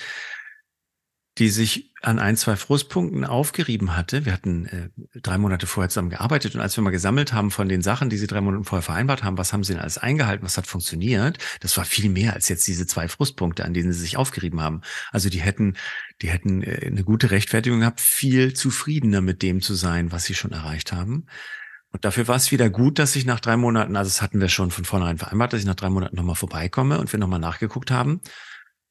die 1.37 1.49
sich 1.49 1.93
an 2.01 2.19
ein, 2.19 2.35
zwei 2.35 2.55
Frustpunkten 2.55 3.23
aufgerieben 3.25 3.95
hatte. 3.95 4.25
Wir 4.25 4.33
hatten 4.33 4.65
äh, 4.65 4.89
drei 5.21 5.37
Monate 5.37 5.65
vorher 5.65 5.89
zusammen 5.89 6.09
gearbeitet 6.09 6.55
und 6.55 6.61
als 6.61 6.75
wir 6.75 6.83
mal 6.83 6.89
gesammelt 6.89 7.31
haben 7.31 7.51
von 7.51 7.69
den 7.69 7.81
Sachen, 7.81 8.09
die 8.09 8.17
sie 8.17 8.27
drei 8.27 8.41
Monate 8.41 8.65
vorher 8.65 8.81
vereinbart 8.81 9.23
haben, 9.23 9.37
was 9.37 9.53
haben 9.53 9.63
sie 9.63 9.73
denn 9.73 9.81
alles 9.81 9.97
eingehalten, 9.97 10.43
was 10.43 10.57
hat 10.57 10.67
funktioniert, 10.67 11.37
das 11.61 11.77
war 11.77 11.85
viel 11.85 12.09
mehr 12.09 12.33
als 12.33 12.49
jetzt 12.49 12.67
diese 12.67 12.85
zwei 12.85 13.07
Frustpunkte, 13.07 13.63
an 13.63 13.73
denen 13.73 13.93
sie 13.93 13.99
sich 13.99 14.17
aufgerieben 14.17 14.61
haben. 14.61 14.81
Also 15.11 15.29
die 15.29 15.41
hätten, 15.41 15.77
die 16.21 16.29
hätten 16.29 16.63
äh, 16.63 16.87
eine 16.87 17.03
gute 17.03 17.31
Rechtfertigung 17.31 17.79
gehabt, 17.79 18.01
viel 18.01 18.53
zufriedener 18.53 19.21
mit 19.21 19.41
dem 19.41 19.61
zu 19.61 19.73
sein, 19.73 20.11
was 20.11 20.25
sie 20.25 20.35
schon 20.35 20.51
erreicht 20.51 20.91
haben. 20.91 21.27
Und 21.93 22.03
dafür 22.05 22.27
war 22.27 22.37
es 22.37 22.51
wieder 22.51 22.69
gut, 22.69 22.99
dass 22.99 23.15
ich 23.15 23.25
nach 23.25 23.39
drei 23.39 23.57
Monaten, 23.57 23.95
also 23.95 24.09
das 24.09 24.21
hatten 24.21 24.41
wir 24.41 24.49
schon 24.49 24.71
von 24.71 24.85
vornherein 24.85 25.17
vereinbart, 25.17 25.53
dass 25.53 25.59
ich 25.59 25.65
nach 25.65 25.75
drei 25.75 25.89
Monaten 25.89 26.15
nochmal 26.15 26.35
vorbeikomme 26.35 26.97
und 26.99 27.11
wir 27.11 27.19
nochmal 27.19 27.39
nachgeguckt 27.39 27.91
haben, 27.91 28.21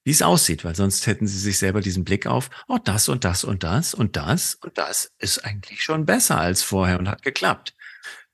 wie 0.04 0.10
es 0.10 0.22
aussieht, 0.22 0.64
weil 0.64 0.74
sonst 0.74 1.06
hätten 1.06 1.26
sie 1.26 1.38
sich 1.38 1.58
selber 1.58 1.80
diesen 1.80 2.04
Blick 2.04 2.26
auf, 2.26 2.50
oh, 2.68 2.78
das 2.82 3.08
und 3.08 3.24
das 3.24 3.44
und 3.44 3.62
das 3.62 3.94
und 3.94 4.16
das 4.16 4.54
und 4.54 4.78
das 4.78 5.12
ist 5.18 5.44
eigentlich 5.44 5.82
schon 5.82 6.06
besser 6.06 6.40
als 6.40 6.62
vorher 6.62 6.98
und 6.98 7.08
hat 7.08 7.22
geklappt. 7.22 7.74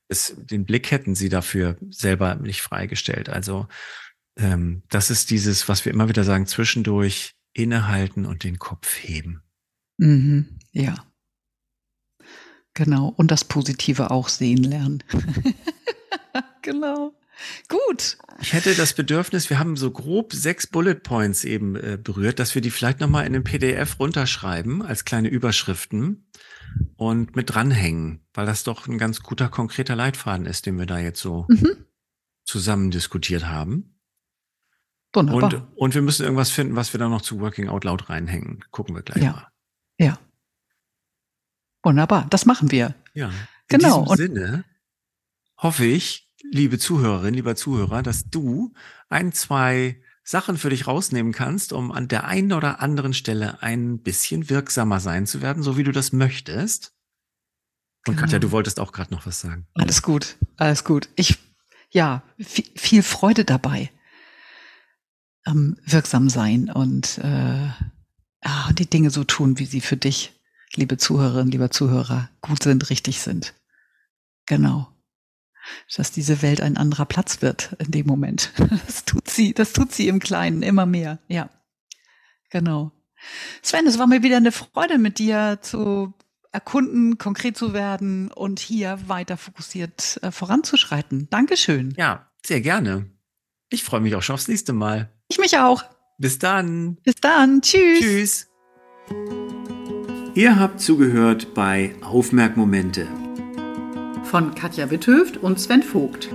Es, 0.09 0.35
den 0.37 0.65
Blick 0.65 0.91
hätten 0.93 1.17
sie 1.17 1.29
dafür 1.29 1.77
selber 1.91 2.37
nicht 2.37 2.63
freigestellt. 2.63 3.29
Also 3.29 3.67
ähm, 4.39 4.83
das 4.89 5.11
ist 5.11 5.31
dieses, 5.31 5.69
was 5.69 5.85
wir 5.85 5.93
immer 5.93 6.09
wieder 6.09 6.23
sagen, 6.23 6.47
zwischendurch 6.47 7.35
innehalten 7.53 8.27
und 8.27 8.45
den 8.45 8.59
Kopf 8.59 8.97
heben. 9.03 9.43
Mhm, 9.99 10.59
ja. 10.73 10.95
Genau. 12.75 13.09
Und 13.09 13.31
das 13.31 13.45
Positive 13.45 14.11
auch 14.11 14.29
sehen 14.29 14.63
lernen. 14.63 15.03
genau. 16.63 17.15
Gut. 17.69 18.19
Ich 18.41 18.53
hätte 18.53 18.75
das 18.75 18.95
Bedürfnis, 18.95 19.51
wir 19.51 19.59
haben 19.59 19.77
so 19.77 19.91
grob 19.91 20.33
sechs 20.33 20.67
Bullet 20.67 20.95
Points 20.95 21.45
eben 21.45 21.77
äh, 21.77 21.99
berührt, 22.03 22.39
dass 22.39 22.55
wir 22.55 22.63
die 22.63 22.71
vielleicht 22.71 23.01
nochmal 23.01 23.27
in 23.27 23.35
einem 23.35 23.45
PDF 23.45 23.99
runterschreiben 23.99 24.83
als 24.83 25.05
kleine 25.05 25.29
Überschriften 25.29 26.27
und 26.97 27.37
mit 27.37 27.55
dranhängen, 27.55 28.21
weil 28.35 28.47
das 28.47 28.65
doch 28.65 28.87
ein 28.87 28.99
ganz 28.99 29.23
guter, 29.23 29.49
konkreter 29.49 29.97
Leitfaden 29.97 30.47
ist, 30.47 30.67
den 30.67 30.79
wir 30.79 30.87
da 30.87 30.99
jetzt 30.99 31.21
so 31.21 31.47
mhm. 31.49 31.87
zusammen 32.45 32.91
diskutiert 32.91 33.47
haben. 33.47 33.99
Wunderbar. 35.15 35.55
Und, 35.55 35.77
und 35.77 35.95
wir 35.95 36.03
müssen 36.03 36.25
irgendwas 36.25 36.51
finden, 36.51 36.77
was 36.77 36.93
wir 36.93 36.99
dann 36.99 37.11
noch 37.11 37.23
zu 37.23 37.41
Working 37.41 37.69
Out 37.69 37.85
Loud 37.85 38.11
reinhängen. 38.11 38.65
Gucken 38.71 38.95
wir 38.95 39.03
gleich 39.03 39.23
ja. 39.23 39.33
mal. 39.33 39.49
Ja. 39.99 40.19
Wunderbar, 41.83 42.27
das 42.31 42.45
machen 42.45 42.71
wir. 42.71 42.95
Ja. 43.15 43.29
In 43.69 43.79
genau. 43.79 44.05
diesem 44.05 44.17
Sinne 44.17 44.65
hoffe 45.57 45.87
ich, 45.87 46.26
liebe 46.43 46.79
Zuhörerin, 46.79 47.35
lieber 47.35 47.57
Zuhörer, 47.57 48.03
dass 48.03 48.29
du 48.29 48.73
ein, 49.09 49.33
zwei 49.33 50.01
Sachen 50.25 50.59
für 50.59 50.71
dich 50.71 50.87
rausnehmen 50.87 51.33
kannst, 51.33 51.73
um 51.73 51.93
an 51.93 52.09
der 52.09 52.25
einen 52.27 52.53
oder 52.53 52.81
anderen 52.81 53.15
Stelle 53.15 53.63
ein 53.63 54.03
bisschen 54.03 54.51
wirksamer 54.51 55.01
sein 55.01 55.27
zu 55.27 55.41
werden, 55.41 55.63
so 55.63 55.77
wie 55.77 55.85
du 55.85 55.93
das 55.93 56.13
möchtest. 56.13 56.95
Und 58.07 58.15
genau. 58.15 58.23
Katja, 58.23 58.39
du 58.39 58.51
wolltest 58.51 58.81
auch 58.81 58.93
gerade 58.93 59.13
noch 59.13 59.27
was 59.27 59.41
sagen. 59.41 59.67
Alles 59.75 60.03
gut, 60.03 60.37
alles 60.57 60.85
gut. 60.85 61.09
Ich, 61.17 61.39
ja, 61.91 62.23
viel 62.39 63.03
Freude 63.03 63.45
dabei. 63.45 63.91
Ähm, 65.47 65.77
wirksam 65.85 66.29
sein 66.29 66.71
und 66.71 67.19
äh, 67.19 67.69
ja, 68.45 68.73
die 68.77 68.91
Dinge 68.91 69.11
so 69.11 69.23
tun, 69.23 69.61
wie 69.61 69.67
sie 69.67 69.81
für 69.81 69.97
dich 69.97 70.33
liebe 70.75 70.97
Zuhörerinnen, 70.97 71.51
lieber 71.51 71.71
Zuhörer, 71.71 72.29
gut 72.41 72.63
sind, 72.63 72.91
richtig 72.91 73.21
sind. 73.21 73.55
Genau. 74.47 74.89
Dass 75.97 76.13
diese 76.13 76.43
Welt 76.43 76.61
ein 76.61 76.77
anderer 76.77 77.07
Platz 77.07 77.43
wird 77.43 77.77
in 77.79 77.91
dem 77.91 78.07
Moment. 78.07 78.53
Das 78.87 79.05
tut 79.05 79.29
sie, 79.29 79.53
das 79.53 79.73
tut 79.73 79.93
sie 79.93 80.09
im 80.09 80.21
Kleinen 80.21 80.63
immer 80.63 80.87
mehr. 80.87 81.19
Ja. 81.29 81.51
Genau. 82.51 82.93
Sven, 83.63 83.87
es 83.87 83.99
war 83.99 84.07
mir 84.07 84.23
wieder 84.23 84.37
eine 84.37 84.53
Freude, 84.53 84.99
mit 84.99 85.19
dir 85.19 85.59
zu 85.61 86.15
erkunden, 86.53 87.19
konkret 87.19 87.57
zu 87.57 87.73
werden 87.73 88.31
und 88.31 88.61
hier 88.61 88.99
weiter 89.07 89.37
fokussiert 89.37 90.19
äh, 90.23 90.31
voranzuschreiten. 90.31 91.29
Dankeschön. 91.31 91.95
Ja, 91.97 92.31
sehr 92.45 92.61
gerne. 92.61 93.11
Ich 93.69 93.83
freue 93.85 94.01
mich 94.01 94.15
auch 94.15 94.23
schon 94.23 94.35
aufs 94.35 94.49
nächste 94.49 94.73
Mal. 94.73 95.11
Ich 95.29 95.39
mich 95.39 95.59
auch. 95.59 95.85
Bis 96.19 96.39
dann. 96.39 96.97
Bis 97.03 97.17
dann. 97.17 97.61
Tschüss. 97.61 98.01
Tschüss. 98.01 98.49
Ihr 100.35 100.59
habt 100.59 100.81
zugehört 100.81 101.55
bei 101.55 101.95
Aufmerkmomente 102.03 103.09
von 104.27 104.55
Katja 104.55 104.91
Witthöft 104.91 105.39
und 105.39 105.59
Sven 105.61 105.83
Vogt. 105.83 106.29